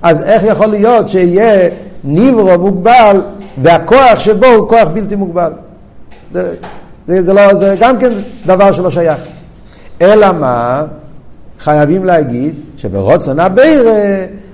אז 0.03 0.23
איך 0.23 0.43
יכול 0.45 0.67
להיות 0.67 1.09
שיהיה 1.09 1.69
ניברו 2.05 2.59
מוגבל 2.59 3.21
והכוח 3.63 4.19
שבו 4.19 4.47
הוא 4.47 4.69
כוח 4.69 4.89
בלתי 4.93 5.17
מוגבל? 5.17 5.53
זה, 6.33 6.55
זה, 7.07 7.23
זה, 7.23 7.33
לא, 7.33 7.55
זה 7.55 7.75
גם 7.81 7.99
כן 7.99 8.13
דבר 8.47 8.73
שלא 8.73 8.91
שייך. 8.91 9.19
אלא 10.01 10.33
מה? 10.33 10.85
חייבים 11.59 12.05
להגיד 12.05 12.55
שברוצן 12.77 13.41
הבירה, 13.41 13.93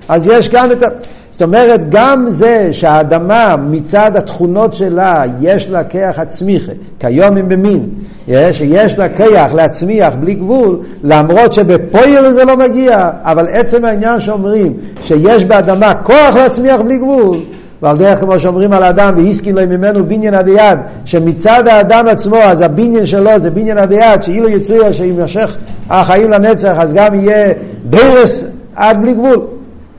אז 0.09 0.27
יש 0.27 0.49
כאן 0.49 0.71
את 0.71 0.83
ה... 0.83 0.87
זאת 1.33 1.41
אומרת, 1.41 1.89
גם 1.89 2.25
זה 2.27 2.69
שהאדמה 2.71 3.55
מצד 3.69 4.11
התכונות 4.15 4.73
שלה 4.73 5.23
יש 5.41 5.69
לה 5.69 5.83
כיח 5.83 6.19
הצמיחה, 6.19 6.71
כיום 6.99 7.37
אם 7.37 7.49
במין, 7.49 7.89
שיש 8.51 8.99
לה 8.99 9.09
כיח 9.09 9.53
להצמיח 9.53 10.13
בלי 10.19 10.33
גבול, 10.33 10.79
למרות 11.03 11.53
שבפויל 11.53 12.31
זה 12.31 12.45
לא 12.45 12.57
מגיע, 12.57 13.09
אבל 13.23 13.45
עצם 13.51 13.85
העניין 13.85 14.19
שאומרים 14.19 14.73
שיש 15.01 15.45
באדמה 15.45 15.95
כוח 15.95 16.35
להצמיח 16.35 16.81
בלי 16.81 16.97
גבול, 16.97 17.37
ועל 17.81 17.97
דרך 17.97 18.19
כמו 18.19 18.39
שאומרים 18.39 18.73
על 18.73 18.83
האדם, 18.83 19.13
והסכין 19.17 19.55
לו 19.55 19.67
ממנו 19.67 20.05
בניין 20.05 20.33
עד 20.33 20.47
יד, 20.47 20.79
שמצד 21.05 21.67
האדם 21.67 22.07
עצמו, 22.07 22.37
אז 22.37 22.61
הבניין 22.61 23.05
שלו 23.05 23.39
זה 23.39 23.51
בניין 23.51 23.77
עד 23.77 23.91
יד, 23.91 24.23
שאילו 24.23 24.49
יצויר 24.49 24.91
שימשך 24.91 25.57
החיים 25.89 26.31
לנצח, 26.31 26.73
אז 26.77 26.93
גם 26.93 27.15
יהיה 27.15 27.53
דרס 27.89 28.43
עד 28.75 29.01
בלי 29.01 29.13
גבול. 29.13 29.39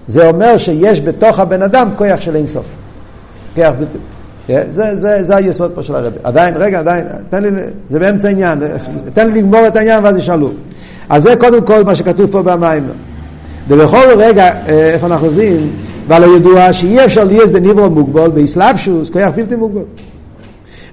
זה 0.09 0.29
אומר 0.29 0.57
שיש 0.57 1.01
בתוך 1.01 1.39
הבן 1.39 1.63
אדם 1.63 1.89
כוח 1.97 2.21
של 2.21 2.37
אינסוף. 2.37 2.67
כוח 3.55 3.73
בלתי... 3.79 3.99
זה, 4.49 4.97
זה, 4.97 5.25
זה 5.25 5.37
היסוד 5.37 5.73
פה 5.75 5.83
של 5.83 5.95
הרבי. 5.97 6.17
עדיין, 6.25 6.55
רגע, 6.57 6.79
עדיין, 6.79 7.05
תן 7.31 7.43
לי, 7.43 7.51
זה 7.91 7.99
באמצע 7.99 8.29
העניין, 8.29 8.59
תן 9.15 9.31
לי 9.31 9.43
לגמור 9.43 9.67
את 9.67 9.77
העניין 9.77 10.05
ואז 10.05 10.17
ישאלו. 10.17 10.51
אז 11.09 11.23
זה 11.23 11.37
קודם 11.37 11.63
כל 11.63 11.85
מה 11.85 11.95
שכתוב 11.95 12.31
פה 12.31 12.43
במים. 12.43 12.85
ובכל 13.69 14.07
רגע, 14.17 14.45
אה, 14.45 14.91
איפה 14.93 15.07
אנחנו 15.07 15.27
עוזים, 15.27 15.71
ועל 16.09 16.25
הידוע 16.25 16.73
שאי 16.73 17.05
אפשר 17.05 17.25
להיות 17.25 17.51
בניברו 17.51 17.91
מוגבל, 17.91 18.31
באסלאפשוס, 18.31 19.11
כוח 19.11 19.29
בלתי 19.37 19.57
מוגבל. 19.57 19.83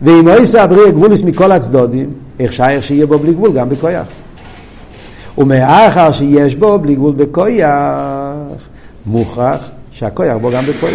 ואם 0.02 0.28
לא 0.28 0.32
יישא 0.32 0.64
אבריה 0.64 0.92
גבוליס 0.92 1.24
מכל 1.24 1.52
הצדודים, 1.52 2.10
איך 2.40 2.54
שייך 2.54 2.84
שיהיה 2.84 3.06
בו 3.06 3.20
בלי 3.20 3.34
גבול, 3.34 3.54
גם 3.54 3.70
בכוח. 3.70 4.06
ומאחר 5.38 6.12
שיש 6.12 6.56
בו 6.56 6.80
בלי 6.80 6.96
גבול 6.96 7.14
בכוח, 7.14 7.50
מוכרח 9.06 9.70
שהכוח 9.92 10.38
בו 10.42 10.52
גם 10.52 10.64
בכוח. 10.64 10.90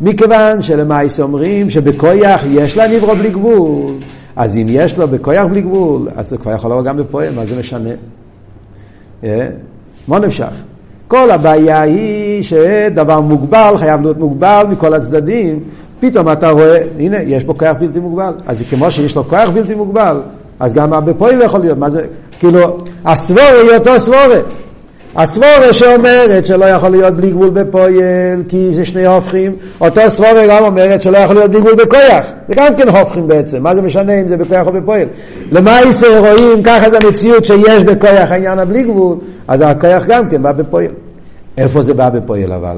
מכיוון 0.00 0.62
שלמעשה 0.62 1.22
אומרים 1.22 1.70
שבכוח 1.70 2.40
יש 2.50 2.76
לה 2.76 2.88
נברו 2.88 3.16
בלי 3.16 3.30
גבול, 3.30 3.92
אז 4.36 4.56
אם 4.56 4.66
יש 4.68 4.98
לו 4.98 5.08
בכוח 5.08 5.46
בלי 5.46 5.62
גבול, 5.62 6.08
אז 6.16 6.28
זה 6.28 6.38
כבר 6.38 6.52
יכול 6.52 6.70
לבוא 6.70 6.82
גם 6.82 6.96
בפועל, 6.96 7.34
מה 7.34 7.46
זה 7.46 7.58
משנה? 7.58 7.90
אה? 9.24 9.48
מה 10.08 10.18
נמשך? 10.18 10.52
כל 11.08 11.30
הבעיה 11.30 11.80
היא 11.80 12.42
שדבר 12.42 13.20
מוגבל 13.20 13.74
חייב 13.76 14.02
להיות 14.02 14.18
מוגבל 14.18 14.66
מכל 14.70 14.94
הצדדים, 14.94 15.60
פתאום 16.00 16.32
אתה 16.32 16.50
רואה, 16.50 16.82
הנה, 16.98 17.22
יש 17.22 17.44
פה 17.44 17.54
כוח 17.54 17.76
בלתי 17.80 18.00
מוגבל. 18.00 18.32
אז 18.46 18.62
כמו 18.70 18.90
שיש 18.90 19.16
לו 19.16 19.28
כוח 19.28 19.48
בלתי 19.48 19.74
מוגבל, 19.74 20.20
אז 20.60 20.74
גם 20.74 21.04
בפועל 21.04 21.42
יכול 21.42 21.60
להיות, 21.60 21.78
מה 21.78 21.90
זה, 21.90 22.06
כאילו, 22.38 22.78
הסבורה 23.04 23.60
היא 23.62 23.70
אותו 23.78 24.00
סבורה. 24.00 24.38
הסבורה 25.16 25.72
שאומרת 25.72 26.46
שלא 26.46 26.64
יכול 26.64 26.90
להיות 26.90 27.14
בלי 27.14 27.30
גבול 27.30 27.50
בפועל, 27.50 28.42
כי 28.48 28.70
זה 28.70 28.84
שני 28.84 29.06
הופכים, 29.06 29.52
אותה 29.80 30.00
סברה 30.08 30.46
גם 30.48 30.64
אומרת 30.64 31.02
שלא 31.02 31.18
יכול 31.18 31.36
להיות 31.36 31.50
בלי 31.50 31.60
גבול 31.60 31.74
בכוח. 31.74 32.26
זה 32.48 32.54
גם 32.54 32.74
כן 32.76 32.88
הופכים 32.88 33.28
בעצם, 33.28 33.62
מה 33.62 33.74
זה 33.74 33.82
משנה 33.82 34.20
אם 34.20 34.28
זה 34.28 34.36
בכוח 34.36 34.66
או 34.66 34.72
בפועל? 34.72 35.06
למעשה 35.52 36.06
רואים, 36.18 36.62
ככה 36.62 36.90
זה 36.90 36.98
המציאות 37.04 37.44
שיש 37.44 37.82
בכוח 37.82 38.30
העניין 38.30 38.58
הבלי 38.58 38.82
גבול, 38.82 39.16
אז 39.48 39.60
הכוח 39.60 40.04
גם 40.08 40.28
כן 40.28 40.42
בא 40.42 40.52
בפועל. 40.52 40.90
איפה 41.58 41.82
זה 41.82 41.94
בא 41.94 42.10
בפועל 42.10 42.52
אבל? 42.52 42.76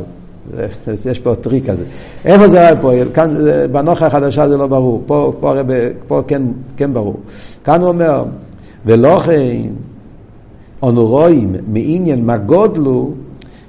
יש 1.05 1.19
פה 1.19 1.35
טריק 1.35 1.71
כזה. 1.71 1.85
איפה 2.25 2.49
זה 2.49 2.57
בא 2.57 2.75
בפועל? 2.75 3.09
כאן, 3.15 3.35
בנוחה 3.73 4.07
החדשה 4.07 4.49
זה 4.49 4.57
לא 4.57 4.67
ברור, 4.67 5.03
פה, 5.07 5.33
פה, 5.41 5.55
פה, 5.67 5.73
פה 6.09 6.23
כן, 6.27 6.43
כן 6.77 6.95
ברור. 6.95 7.17
כאן 7.65 7.81
הוא 7.81 7.89
אומר, 7.89 8.25
ולא 8.87 9.19
כן 9.19 9.33
אנו 10.89 11.07
רואים 11.07 11.57
מעניין 11.69 12.27
מה 12.27 12.37
גודלו 12.37 13.11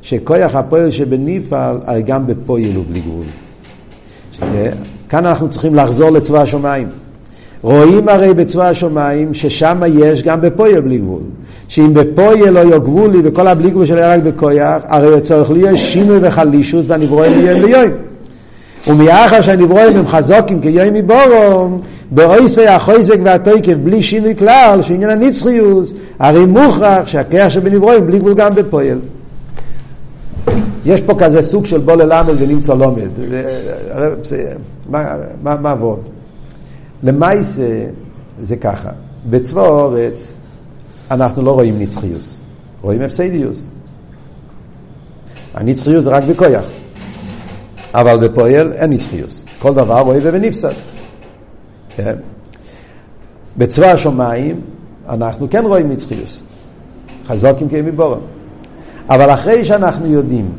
שכוח 0.01 0.55
הפועל 0.55 0.91
שבנפעל 0.91 1.77
הרי 1.85 2.01
גם 2.01 2.27
בפועל 2.27 2.75
הוא 2.75 2.83
בלי 2.89 2.99
גבול. 2.99 3.25
כאן 5.09 5.25
אנחנו 5.25 5.49
צריכים 5.49 5.75
לחזור 5.75 6.09
לצבא 6.09 6.41
השמיים. 6.41 6.87
רואים 7.61 8.09
הרי 8.09 8.33
בצבא 8.33 8.67
השמיים 8.67 9.33
ששם 9.33 9.81
יש 9.95 10.23
גם 10.23 10.41
בפועל 10.41 10.81
בלי 10.81 10.97
גבול. 10.97 11.21
שאם 11.67 11.93
בפועל 11.93 12.49
לא 12.49 12.59
יהיו 12.59 12.81
גבולי 12.81 13.19
וכל 13.23 13.47
הבלי 13.47 13.69
גבול 13.69 13.85
שלו 13.85 14.01
רק 14.03 14.23
בכויח, 14.23 14.83
הרי 14.87 15.21
צריך 15.21 15.51
להיות 15.51 15.77
שינוי 15.77 16.17
וחלישוס 16.21 16.85
והנברואים 16.87 17.37
מיום 17.37 17.61
ליום. 17.61 17.91
ומאחר 18.87 19.41
שהנברואים 19.41 19.97
הם 19.97 20.07
חזוקים 20.07 20.61
כיום 20.61 20.93
מבורום, 20.93 21.81
באויסי 22.11 22.67
החויזק 22.67 23.17
והטויקף 23.23 23.73
בלי 23.83 24.01
שינוי 24.01 24.35
כלל, 24.35 24.79
שעניין 24.81 25.09
הנצחיוס, 25.09 25.93
הרי 26.19 26.45
מוכרח 26.45 27.07
שהכיח 27.07 27.49
שבנברואים 27.49 28.07
בלי 28.07 28.19
גבול 28.19 28.33
גם 28.33 28.55
בפועל. 28.55 28.99
יש 30.85 31.01
פה 31.01 31.13
כזה 31.19 31.41
סוג 31.41 31.65
של 31.65 31.79
בוא 31.79 31.95
ללמד 31.95 32.33
ונמצא 32.39 32.73
לומד. 32.73 33.09
מה 35.41 35.71
עבוד? 35.71 35.99
למעשה 37.03 37.85
זה 38.43 38.55
ככה, 38.55 38.89
בצבא 39.29 39.61
האורץ 39.61 40.33
אנחנו 41.11 41.41
לא 41.41 41.51
רואים 41.51 41.79
נצחיוס, 41.79 42.39
רואים 42.81 43.01
הפסדיוס. 43.01 43.65
הנצחיות 45.53 46.03
זה 46.03 46.09
רק 46.09 46.23
בכויח. 46.23 46.65
אבל 47.93 48.27
בפועל 48.27 48.73
אין 48.73 48.89
נצחיוס. 48.89 49.43
כל 49.59 49.73
דבר 49.73 49.99
רואה 49.99 50.19
ונפסד. 50.21 50.73
כן? 51.95 52.15
בצבא 53.57 53.87
השמיים 53.87 54.61
אנחנו 55.09 55.49
כן 55.49 55.65
רואים 55.65 55.89
נצחיוס. 55.89 56.41
חזוקים 57.27 57.69
כאבי 57.69 57.91
בורם. 57.91 58.19
אבל 59.09 59.33
אחרי 59.33 59.65
שאנחנו 59.65 60.13
יודעים 60.13 60.49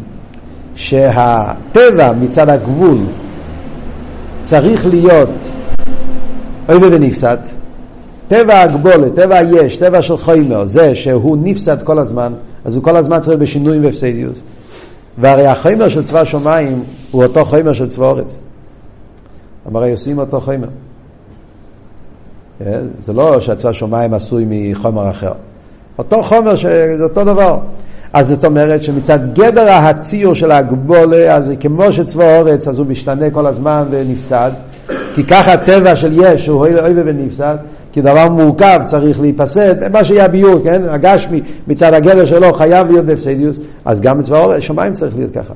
שהטבע 0.75 2.13
מצד 2.13 2.49
הגבול 2.49 2.99
צריך 4.43 4.87
להיות 4.87 5.51
אוי 6.69 6.95
ונפסד, 6.95 7.37
טבע 8.29 8.61
הגבולת, 8.61 9.15
טבע 9.15 9.37
היש, 9.37 9.77
טבע 9.77 10.03
של 10.03 10.17
חיימר, 10.17 10.65
זה 10.65 10.95
שהוא 10.95 11.37
נפסד 11.43 11.83
כל 11.83 11.99
הזמן, 11.99 12.33
אז 12.65 12.75
הוא 12.75 12.83
כל 12.83 12.97
הזמן 12.97 13.21
צריך 13.21 13.39
בשינויים 13.39 13.85
והפסדיוס. 13.85 14.43
והרי 15.19 15.47
החיימר 15.47 15.89
של 15.89 16.05
צבא 16.05 16.21
השמיים 16.21 16.85
הוא 17.11 17.25
אותו 17.25 17.45
חיימר 17.45 17.73
של 17.73 17.89
צבא 17.89 18.07
אורץ. 18.07 18.39
הרי 19.75 19.93
עושים 19.93 20.19
אותו 20.19 20.41
חיימר. 20.41 20.69
אה, 22.61 22.81
זה 23.03 23.13
לא 23.13 23.41
שהצבא 23.41 23.71
השמיים 23.71 24.15
עשוי 24.15 24.45
מחומר 24.49 25.11
אחר. 25.11 25.33
אותו 25.99 26.23
חומר, 26.23 26.57
זה 26.57 27.03
אותו 27.03 27.25
דבר. 27.25 27.59
אז 28.13 28.29
זאת 28.29 28.45
אומרת 28.45 28.83
שמצד 28.83 29.35
גדר 29.35 29.73
הציור 29.73 30.35
של 30.35 30.51
הגבולה, 30.51 31.35
אז 31.35 31.53
כמו 31.61 31.93
שצבא 31.93 32.37
אורץ, 32.37 32.69
אז 32.69 32.79
הוא 32.79 32.87
משתנה 32.87 33.31
כל 33.31 33.47
הזמן 33.47 33.85
ונפסד. 33.91 34.51
כי 35.15 35.25
ככה 35.25 35.53
הטבע 35.53 35.97
של 35.97 36.11
יש, 36.13 36.47
הוא 36.47 36.67
אוי 36.67 36.93
ונפסד, 36.97 37.57
כי 37.93 38.01
דבר 38.01 38.29
מורכב 38.29 38.81
צריך 38.87 39.21
להיפסד, 39.21 39.93
מה 39.93 40.05
שיהיה 40.05 40.25
הביור, 40.25 40.61
כן? 40.65 40.83
הגשמי 40.89 41.41
מצד 41.69 41.95
הגדר 41.95 42.25
שלו 42.25 42.53
חייב 42.53 42.91
להיות 42.91 43.07
בהפסדיוס, 43.07 43.59
אז 43.85 44.01
גם 44.01 44.19
בצבא 44.19 44.55
השמיים 44.55 44.95
צריך 44.95 45.17
להיות 45.17 45.35
ככה. 45.35 45.55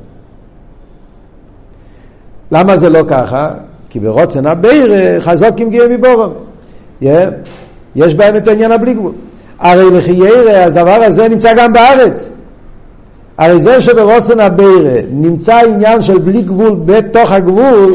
למה 2.52 2.78
זה 2.78 2.88
לא 2.88 3.04
ככה? 3.08 3.50
כי 3.90 4.00
ברוצן 4.00 4.46
הביר 4.46 5.20
חזוקים 5.20 5.70
גאה 5.70 5.88
מבורם. 5.88 6.30
Yeah. 7.02 7.06
יש 7.96 8.14
בהם 8.14 8.36
את 8.36 8.48
העניין 8.48 8.72
הבלי 8.72 8.94
גבול. 8.94 9.12
הרי 9.58 9.90
לחיירה, 9.90 10.64
הדבר 10.64 10.90
הזה 10.90 11.28
נמצא 11.28 11.54
גם 11.56 11.72
בארץ. 11.72 12.30
הרי 13.38 13.60
זה 13.60 13.80
שברוצן 13.80 14.40
הבירה 14.40 15.00
נמצא 15.12 15.56
עניין 15.56 16.02
של 16.02 16.18
בלי 16.18 16.42
גבול 16.42 16.76
בתוך 16.84 17.32
הגבול, 17.32 17.94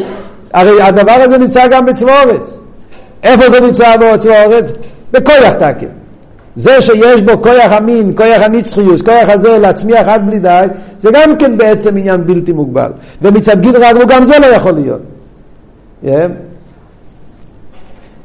הרי 0.53 0.81
הדבר 0.81 1.11
הזה 1.11 1.37
נמצא 1.37 1.67
גם 1.67 1.85
בצבורץ. 1.85 2.57
איפה 3.23 3.49
זה 3.49 3.59
נמצא 3.59 3.95
בצבורץ? 3.97 4.71
בכויח 5.11 5.53
תקל. 5.53 5.87
זה 6.55 6.81
שיש 6.81 7.21
בו 7.21 7.41
כויח 7.41 7.71
המין, 7.71 8.15
כויח 8.15 8.41
הנצחיוס, 8.41 9.01
כויח 9.01 9.29
הזה 9.29 9.57
להצמיח 9.57 10.07
עד 10.07 10.25
בלי 10.25 10.39
די, 10.39 10.65
זה 10.99 11.09
גם 11.13 11.37
כן 11.37 11.57
בעצם 11.57 11.97
עניין 11.97 12.25
בלתי 12.25 12.51
מוגבל. 12.51 12.91
ומצד 13.21 13.61
גיל 13.61 13.77
רגבו 13.77 14.07
גם 14.07 14.23
זה 14.23 14.39
לא 14.39 14.45
יכול 14.45 14.71
להיות. 14.71 15.01
Yeah. 16.05 16.07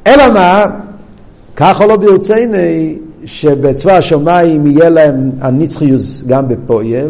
אלא 0.06 0.32
מה? 0.32 0.66
ככה 1.56 1.86
לא 1.86 1.96
ברציני 1.96 2.98
שבצבא 3.24 3.92
השמיים 3.96 4.66
יהיה 4.66 4.90
להם 4.90 5.30
הנצחיוס 5.40 6.22
גם 6.26 6.48
בפועל, 6.48 7.08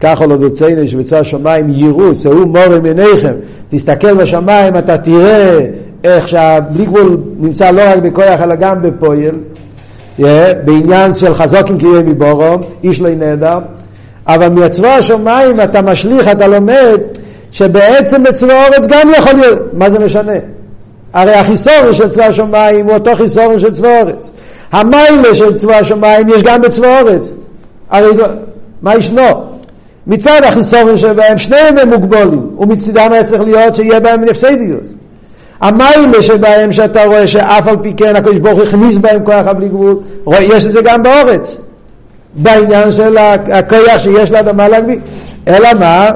ככה 0.00 0.26
לא 0.26 0.36
ברציני 0.36 0.88
שבצבא 0.88 1.18
השמיים 1.18 1.66
יראו, 1.70 2.14
שאו 2.14 2.46
מורם 2.46 2.84
עיניכם, 2.84 3.34
תסתכל 3.70 4.14
בשמיים, 4.14 4.76
אתה 4.76 4.98
תראה 4.98 5.58
איך 6.04 6.28
שהבלי 6.28 6.84
גבול 6.84 7.16
נמצא 7.38 7.70
לא 7.70 7.82
רק 7.86 7.98
בכוח 7.98 8.40
אלא 8.42 8.54
גם 8.54 8.82
בפועל, 8.82 9.36
yeah, 10.18 10.22
בעניין 10.64 11.12
של 11.14 11.34
חזוקים 11.34 11.78
כי 11.78 11.86
יהיה 11.86 12.02
מבורום, 12.02 12.62
איש 12.84 13.00
לא 13.00 13.14
נהדר, 13.14 13.58
אבל 14.26 14.48
מצבא 14.48 14.88
השמיים 14.88 15.60
אתה 15.60 15.82
משליך, 15.82 16.28
אתה 16.28 16.46
לומד 16.46 17.00
שבעצם 17.50 18.22
בצבא 18.22 18.66
אורץ 18.66 18.86
גם 18.86 19.10
יכול 19.18 19.32
להיות, 19.32 19.58
מה 19.72 19.90
זה 19.90 19.98
משנה? 19.98 20.32
הרי 21.12 21.34
החיסורת 21.34 21.94
של 21.94 22.08
צבא 22.08 22.24
השמיים 22.24 22.86
הוא 22.86 22.94
אותו 22.94 23.10
חיסורת 23.16 23.60
של 23.60 23.70
צבא 23.70 24.00
אורץ. 24.00 24.30
המיילה 24.72 25.34
של 25.34 25.54
צבא 25.54 25.74
השמיים 25.74 26.28
יש 26.28 26.42
גם 26.42 26.60
בצבא 26.60 27.00
אורץ. 27.00 27.34
הרי 27.90 28.16
לא- 28.16 28.26
מה 28.82 28.96
ישנו? 28.96 29.51
מצד 30.06 30.40
החיסורים 30.44 30.98
שבהם 30.98 31.38
שניהם 31.38 31.78
הם 31.78 31.88
מוגבולים, 31.88 32.50
ומצדם 32.58 33.12
היה 33.12 33.24
צריך 33.24 33.42
להיות 33.42 33.74
שיהיה 33.74 34.00
בהם 34.00 34.20
נפסדיוס. 34.20 34.94
המיילה 35.60 36.22
שבהם 36.22 36.72
שאתה 36.72 37.04
רואה 37.04 37.26
שאף 37.26 37.66
על 37.66 37.76
פי 37.82 37.92
כן 37.96 38.16
הקדוש 38.16 38.38
ברוך 38.38 38.58
הוא 38.58 38.62
הכניס 38.62 38.94
בהם 38.94 39.24
כוח 39.24 39.46
הבלי 39.46 39.68
גבול, 39.68 39.96
יש 40.40 40.66
את 40.66 40.72
זה 40.72 40.80
גם 40.84 41.02
באורץ. 41.02 41.58
בעניין 42.34 42.92
של 42.92 43.16
הכוח 43.18 43.98
שיש 43.98 44.30
לאדמה 44.30 44.68
להגביל. 44.68 44.98
אלא 45.48 45.68
מה? 45.80 46.10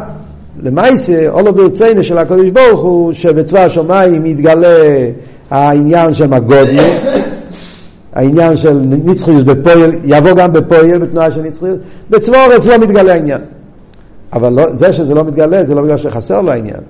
למעשה, 0.63 1.29
אולו 1.29 1.55
ברצינו 1.55 2.05
של 2.05 2.19
הקדוש 2.19 2.49
ברוך 2.49 2.81
הוא, 2.81 3.13
שבצבא 3.13 3.61
השמיים 3.61 4.27
יתגלה 4.27 4.69
העניין 5.51 6.15
של 6.15 6.27
מגודיה, 6.27 6.83
העניין 8.15 8.57
של 8.57 8.81
נצחיות 9.05 9.45
בפועל, 9.45 9.93
יבוא 10.05 10.33
גם 10.33 10.53
בפועל 10.53 10.99
בתנועה 10.99 11.31
של 11.31 11.43
נצחיות, 11.43 11.79
בצבא 12.11 12.45
אורץ 12.45 12.67
לא 12.67 12.79
מתגלה 12.79 13.13
העניין. 13.13 13.41
אבל 14.37 14.53
לא, 14.53 14.73
זה 14.73 14.93
שזה 14.93 15.15
לא 15.15 15.25
מתגלה, 15.25 15.65
זה 15.65 15.75
לא 15.75 15.83
בגלל 15.83 15.97
שחסר 15.97 16.41
לו 16.41 16.53
העניין. 16.53 16.81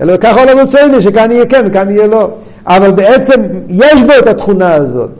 אלא 0.00 0.16
ככה 0.16 0.44
לא 0.44 0.60
רוצה 0.60 0.86
לי 0.86 1.02
שכאן 1.02 1.30
יהיה 1.30 1.46
כן 1.46 1.64
וכאן 1.66 1.90
יהיה 1.90 2.06
לא. 2.06 2.30
אבל 2.66 2.90
בעצם 2.90 3.40
יש 3.68 4.02
בו 4.02 4.12
את 4.18 4.26
התכונה 4.26 4.74
הזאת. 4.74 5.10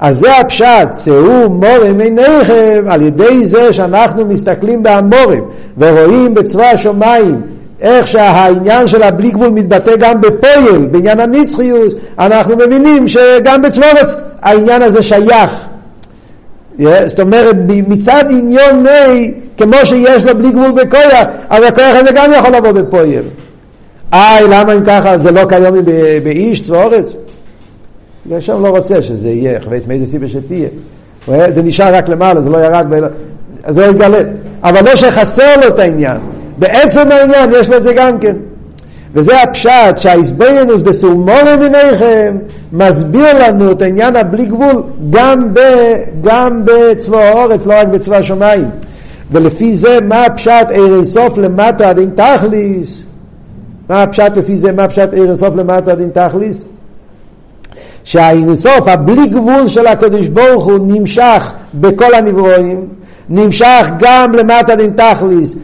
אז 0.00 0.18
זה 0.18 0.36
הפשט, 0.36 0.88
שאו 1.04 1.48
מורם 1.48 2.00
עיניכם, 2.00 2.84
על 2.88 3.02
ידי 3.02 3.46
זה 3.46 3.72
שאנחנו 3.72 4.26
מסתכלים 4.26 4.82
בהמורים 4.82 5.44
ורואים 5.78 6.34
בצבא 6.34 6.64
השמיים 6.64 7.40
איך 7.80 8.08
שהעניין 8.08 8.88
של 8.88 9.02
הבלי 9.02 9.30
גבול 9.30 9.48
מתבטא 9.48 9.96
גם 9.98 10.20
בפועל, 10.20 10.86
בעניין 10.90 11.20
הנצחיות, 11.20 11.94
אנחנו 12.18 12.56
מבינים 12.56 13.08
שגם 13.08 13.62
בצבורץ 13.62 14.16
העניין 14.42 14.82
הזה 14.82 15.02
שייך. 15.02 15.66
זאת 17.06 17.20
אומרת, 17.20 17.56
מצד 17.68 18.24
עניוני, 18.30 19.34
כמו 19.56 19.76
שיש 19.84 20.24
לו 20.24 20.38
בלי 20.38 20.50
גבול 20.50 20.70
בכוח, 20.70 21.24
אז 21.48 21.62
הכוח 21.62 21.94
הזה 21.94 22.10
גם 22.14 22.30
יכול 22.38 22.50
לבוא 22.50 22.72
בפועל. 22.72 23.24
איי, 24.12 24.48
למה 24.48 24.74
אם 24.74 24.84
ככה 24.84 25.18
זה 25.18 25.30
לא 25.30 25.44
קיים 25.48 25.74
באיש 26.24 26.62
צבורץ? 26.62 27.12
השם 28.32 28.62
לא 28.62 28.68
רוצה 28.68 29.02
שזה 29.02 29.28
יהיה, 29.28 29.60
חוויית 29.60 29.88
מאיזה 29.88 30.06
סיבה 30.06 30.28
שתהיה. 30.28 30.68
זה 31.26 31.62
נשאר 31.62 31.94
רק 31.94 32.08
למעלה, 32.08 32.40
זה 32.40 32.50
לא 32.50 32.58
ירד, 32.58 32.86
זה 33.68 33.80
לא 33.80 33.86
יתגלה. 33.86 34.18
אבל 34.62 34.84
לא 34.84 34.96
שחסר 34.96 35.56
לו 35.60 35.68
את 35.68 35.78
העניין. 35.78 36.20
בעצם 36.58 37.10
העניין 37.10 37.50
יש 37.52 37.68
לו 37.68 37.76
את 37.76 37.82
זה 37.82 37.92
גם 37.94 38.18
כן. 38.18 38.36
וזה 39.14 39.42
הפשט 39.42 39.96
שהאיזבנינוס 39.96 40.80
בסומורם 40.80 41.58
עיניכם 41.62 42.36
מסביר 42.72 43.48
לנו 43.48 43.72
את 43.72 43.82
העניין 43.82 44.16
הבלי 44.16 44.46
גבול 44.46 44.82
גם, 45.10 45.54
ב, 45.54 45.60
גם 46.22 46.62
בצבא 46.64 47.18
האורץ, 47.18 47.66
לא 47.66 47.74
רק 47.74 47.88
בצבא 47.88 48.16
השמיים. 48.16 48.70
ולפי 49.32 49.76
זה 49.76 49.98
מה 50.00 50.24
הפשט 50.24 50.66
ער 50.70 50.94
אינסוף 50.94 51.38
למטה 51.38 51.90
עד 51.90 51.98
אין 51.98 52.10
תכליס? 52.10 53.06
מה 53.88 54.02
הפשט 54.02 54.36
לפי 54.36 54.58
זה, 54.58 54.72
מה 54.72 54.82
הפשט 54.82 55.14
ער 55.14 55.24
אינסוף 55.24 55.56
למטה 55.56 55.92
עד 55.92 56.00
אין 56.00 56.10
תכליס? 56.14 56.64
שהאינסוף, 58.04 58.88
הבלי 58.88 59.26
גבול 59.26 59.68
של 59.68 59.86
הקדוש 59.86 60.26
ברוך 60.26 60.64
הוא 60.64 60.78
נמשך 60.86 61.52
בכל 61.74 62.14
הנברואים, 62.14 62.86
נמשך 63.28 63.88
גם 63.98 64.32
למטה 64.32 64.76
דין 64.76 64.92
תכליס 64.96 65.56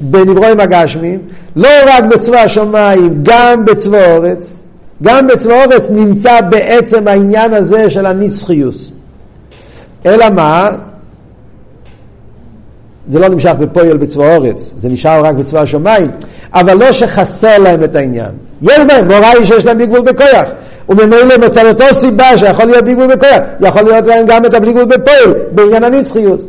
בנברואים 0.00 0.60
הגשמים, 0.60 1.18
לא 1.56 1.68
רק 1.86 2.04
בצבא 2.04 2.38
השמיים, 2.38 3.20
גם 3.22 3.64
בצבא 3.64 4.12
אורץ. 4.12 4.62
גם 5.02 5.26
בצבא 5.26 5.64
אורץ 5.64 5.90
נמצא 5.90 6.40
בעצם 6.40 7.08
העניין 7.08 7.54
הזה 7.54 7.90
של 7.90 8.06
הנצחיוס. 8.06 8.92
אלא 10.06 10.30
מה? 10.30 10.70
זה 13.08 13.18
לא 13.18 13.28
נמשך 13.28 13.52
בפועל 13.58 13.96
בצבא 13.96 14.36
אורץ, 14.36 14.74
זה 14.76 14.88
נשאר 14.88 15.24
רק 15.24 15.34
בצבא 15.34 15.60
השמיים, 15.60 16.10
אבל 16.54 16.76
לא 16.76 16.92
שחסר 16.92 17.58
להם 17.58 17.84
את 17.84 17.96
העניין. 17.96 18.30
יש 18.62 18.78
בהם, 18.88 19.06
מוראי 19.06 19.44
שיש 19.44 19.64
להם 19.64 19.78
בגבול 19.78 20.00
בכוח, 20.00 20.44
וממילא 20.88 21.38
מצד 21.46 21.66
אותו 21.66 21.84
סיבה 21.92 22.36
שיכול 22.36 22.64
להיות 22.64 22.84
בגבול 22.84 23.06
בכוח, 23.06 23.38
יכול 23.60 23.82
להיות 23.82 24.06
להם 24.06 24.26
גם 24.26 24.44
את 24.44 24.54
הבגבול 24.54 24.84
בפועל, 24.84 25.34
בעניין 25.52 25.84
הנצחיות. 25.84 26.40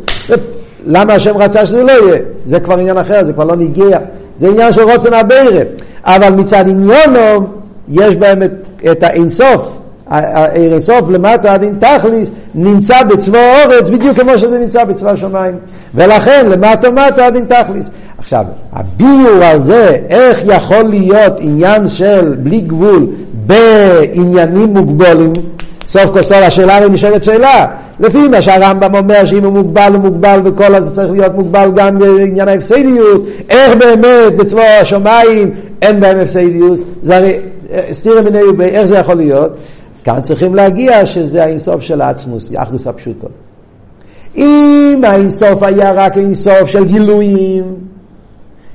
למה 0.86 1.14
השם 1.14 1.38
רצה 1.38 1.66
שזה 1.66 1.84
לא 1.84 1.92
יהיה? 1.92 2.22
זה 2.46 2.60
כבר 2.60 2.80
עניין 2.80 2.98
אחר, 2.98 3.24
זה 3.24 3.34
כבר 3.34 3.44
לא 3.44 3.56
נגיע. 3.56 3.98
זה 4.38 4.48
עניין 4.48 4.72
של 4.74 4.82
רוצן 4.82 5.14
הבירה. 5.14 5.64
אבל 6.06 6.30
מצד 6.30 6.64
עניונו, 6.68 7.48
יש 7.90 8.16
בהם 8.16 8.44
את, 8.44 8.52
את 8.92 9.04
האינסוף. 9.04 9.80
האינסוף 10.08 11.10
למטה 11.10 11.54
עד 11.54 11.64
אין 11.64 11.76
תכליס 11.80 12.30
נמצא 12.56 13.04
בצבא 13.04 13.40
האורץ 13.40 13.90
בדיוק 13.90 14.20
כמו 14.20 14.38
שזה 14.38 14.60
נמצא 14.60 14.84
בצבא 14.84 15.12
השמיים 15.12 15.56
ולכן 15.96 16.46
למטה 16.50 16.92
מטה 16.92 17.26
עד 17.26 17.36
אין 17.36 17.46
תכליס 17.46 17.90
עכשיו 18.18 18.46
הביור 18.74 19.44
הזה 19.44 19.98
איך 20.10 20.42
יכול 20.46 20.84
להיות 20.84 21.34
עניין 21.40 21.90
של 21.90 22.36
בלי 22.40 22.60
גבול 22.62 23.08
בעניינים 23.34 24.74
מוגבלים 24.74 25.34
סוף 25.88 26.12
כל 26.14 26.22
סוף 26.22 26.38
השאלה 26.38 26.78
הרי 26.78 26.90
נשאלת 26.90 27.24
שאלה. 27.24 27.66
לפי 28.00 28.28
מה 28.28 28.42
שהרמב"ם 28.42 28.96
אומר 28.96 29.26
שאם 29.26 29.44
הוא 29.44 29.54
מוגבל 29.54 29.92
הוא 29.94 30.02
מוגבל 30.02 30.40
וכל 30.44 30.76
הזה 30.76 30.92
צריך 30.92 31.12
להיות 31.12 31.36
מוגבל 31.36 31.72
גם 31.76 32.00
בעניין 32.00 32.48
ההפסדיוס, 32.48 33.22
איך 33.50 33.76
באמת 33.76 34.36
בצבא 34.38 34.62
השמיים 34.82 35.52
אין 35.82 36.00
בהם 36.00 36.20
הפסדיוס, 36.20 36.84
זה 37.02 37.18
הרי 37.18 37.40
סתירה 37.92 38.22
מיני 38.22 38.40
איך 38.62 38.86
זה 38.86 38.98
יכול 38.98 39.16
להיות? 39.16 39.58
כאן 40.04 40.22
צריכים 40.22 40.56
להגיע 40.56 41.06
שזה 41.06 41.44
האינסוף 41.44 41.82
של 41.82 42.02
העצמוס, 42.02 42.50
יחדוס 42.52 42.88
הפשוטו. 42.88 43.28
אם 44.36 45.02
האינסוף 45.04 45.64
היה 45.64 45.92
רק 45.92 46.18
אינסוף 46.18 46.66
של 46.66 46.86
גילויים, 46.86 47.64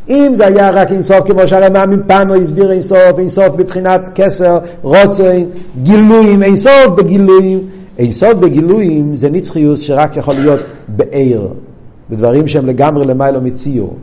אם 0.08 0.32
זה 0.36 0.46
היה 0.46 0.70
רק 0.70 0.92
אינסוף 0.92 1.32
כמו 1.32 1.46
שהרמ"א 1.48 1.96
פעם 2.06 2.30
הסביר 2.30 2.72
אינסוף, 2.72 3.18
אינסוף 3.18 3.48
מבחינת 3.58 4.08
כסר, 4.14 4.58
רוצן, 4.82 5.42
גילויים, 5.82 6.42
אינסוף 6.42 6.86
בגילויים. 6.96 7.60
אינסוף 7.98 8.32
בגילויים 8.32 9.16
זה 9.16 9.30
נצחיוס 9.30 9.80
שרק 9.80 10.16
יכול 10.16 10.34
להיות 10.34 10.60
בעיר, 10.88 11.48
בדברים 12.10 12.48
שהם 12.48 12.66
לגמרי 12.66 13.06
למיילו 13.06 13.40
מציור. 13.40 13.96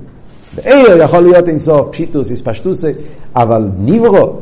בעיר 0.55 0.97
יכול 0.97 1.19
להיות 1.19 1.47
אינסוף, 1.49 1.87
פשיטוס, 1.91 2.31
איספשטוסי, 2.31 2.91
אבל 3.35 3.69
ניברו, 3.79 4.33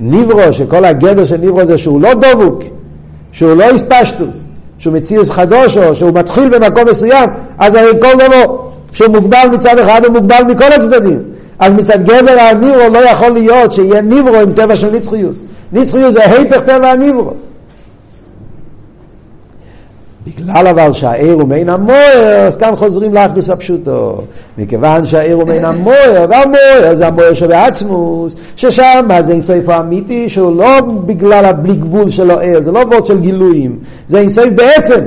ניברו, 0.00 0.52
שכל 0.52 0.84
הגדר 0.84 1.24
של 1.24 1.36
ניברו 1.36 1.66
זה 1.66 1.78
שהוא 1.78 2.00
לא 2.00 2.14
דבוק, 2.14 2.62
שהוא 3.32 3.54
לא 3.54 3.68
איספשטוס, 3.68 4.44
שהוא 4.78 4.94
מציאוס 4.94 5.30
חדוש 5.30 5.76
או 5.76 5.94
שהוא 5.94 6.10
מתחיל 6.14 6.48
במקום 6.48 6.88
מסוים, 6.88 7.28
אז 7.58 7.74
הרי 7.74 7.90
כל 8.00 8.14
דבר 8.14 8.56
שהוא 8.92 9.08
מוגבל 9.08 9.48
מצד 9.52 9.78
אחד 9.78 10.04
הוא 10.04 10.12
מוגבל 10.12 10.42
מכל 10.48 10.72
הצדדים. 10.72 11.22
אז 11.58 11.72
מצד 11.72 12.02
גבר 12.02 12.38
הניברו 12.40 12.88
לא 12.92 12.98
יכול 12.98 13.28
להיות 13.28 13.72
שיהיה 13.72 14.00
ניברו 14.00 14.36
עם 14.36 14.52
טבע 14.52 14.76
של 14.76 14.90
נצחיוס. 14.90 15.44
נצחיוס 15.72 16.12
זה 16.12 16.24
היפך 16.24 16.60
טבע 16.60 16.90
הניברו. 16.90 17.32
בגלל 20.26 20.66
אבל 20.66 20.92
שהעיר 20.92 21.32
הוא 21.32 21.48
מעין 21.48 21.68
המוער, 21.68 22.46
אז 22.46 22.56
כאן 22.56 22.76
חוזרים 22.76 23.14
לאחדוס 23.14 23.50
הפשוטו. 23.50 24.22
מכיוון 24.58 25.06
שהעיר 25.06 25.36
הוא 25.36 25.44
מעין 25.44 25.64
המוער, 25.64 26.26
והמוער 26.30 26.94
זה 26.94 27.06
המוער 27.06 27.32
שבעצמוס, 27.32 28.34
ששם 28.56 29.08
זה 29.24 29.32
אינסוף 29.32 29.68
האמיתי, 29.68 30.28
שהוא 30.28 30.56
לא 30.56 30.80
בגלל 30.80 31.44
הבלי 31.44 31.74
גבול 31.74 32.10
של 32.10 32.30
העיר, 32.30 32.62
זה 32.62 32.72
לא 32.72 32.78
וורד 32.78 33.06
של 33.06 33.20
גילויים, 33.20 33.78
זה 34.08 34.18
אינסוף 34.18 34.48
בעצם. 34.54 35.00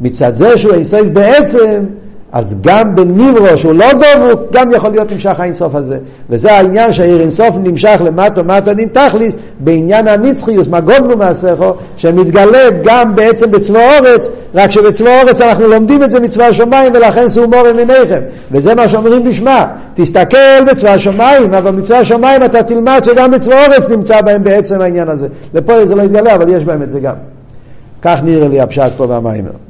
מצד 0.00 0.36
זה 0.36 0.58
שהוא 0.58 0.74
אינסוף 0.74 1.06
בעצם, 1.12 1.84
אז 2.32 2.54
גם 2.60 2.94
בניברו 2.94 3.56
שהוא 3.56 3.72
לא 3.72 3.86
דבוק, 3.92 4.40
גם 4.52 4.72
יכול 4.72 4.90
להיות 4.90 5.12
נמשך 5.12 5.40
האינסוף 5.40 5.74
הזה. 5.74 5.98
וזה 6.30 6.52
העניין 6.52 6.92
שהעיר 6.92 7.20
אינסוף 7.20 7.56
נמשך 7.58 8.00
למטה 8.04 8.42
מטה 8.42 8.74
דין 8.74 8.88
תכליס, 8.88 9.36
בעניין 9.60 10.08
הנצחיוס, 10.08 10.68
מה 10.68 10.80
גודלו 10.80 11.16
מהסכו, 11.16 11.74
שמתגלה 11.96 12.70
גם 12.84 13.14
בעצם 13.14 13.50
בצבא 13.50 13.98
אורץ, 13.98 14.28
רק 14.54 14.70
שבצבא 14.70 15.20
אורץ 15.22 15.40
אנחנו 15.40 15.68
לומדים 15.68 16.02
את 16.02 16.10
זה 16.10 16.20
מצבא 16.20 16.44
השמיים, 16.44 16.92
ולכן 16.94 17.28
שאו 17.28 17.48
מורם 17.48 17.78
עיניכם. 17.78 18.20
וזה 18.50 18.74
מה 18.74 18.88
שאומרים 18.88 19.24
בשמה, 19.24 19.66
תסתכל 19.94 20.64
בצבא 20.70 20.90
השמיים, 20.90 21.54
אבל 21.54 21.70
בצבא 21.70 21.96
השמיים 21.96 22.44
אתה 22.44 22.62
תלמד 22.62 23.00
שגם 23.04 23.30
בצבא 23.30 23.66
אורץ 23.66 23.90
נמצא 23.90 24.20
בהם 24.20 24.44
בעצם 24.44 24.80
העניין 24.80 25.08
הזה. 25.08 25.28
לפה 25.54 25.86
זה 25.86 25.94
לא 25.94 26.02
יתגלה, 26.02 26.34
אבל 26.34 26.48
יש 26.48 26.64
בהם 26.64 26.82
את 26.82 26.90
זה 26.90 27.00
גם. 27.00 27.14
כך 28.02 28.18
נראה 28.24 28.48
לי 28.48 28.60
הפשט 28.60 28.92
פה 28.96 29.04
והמיימר. 29.08 29.65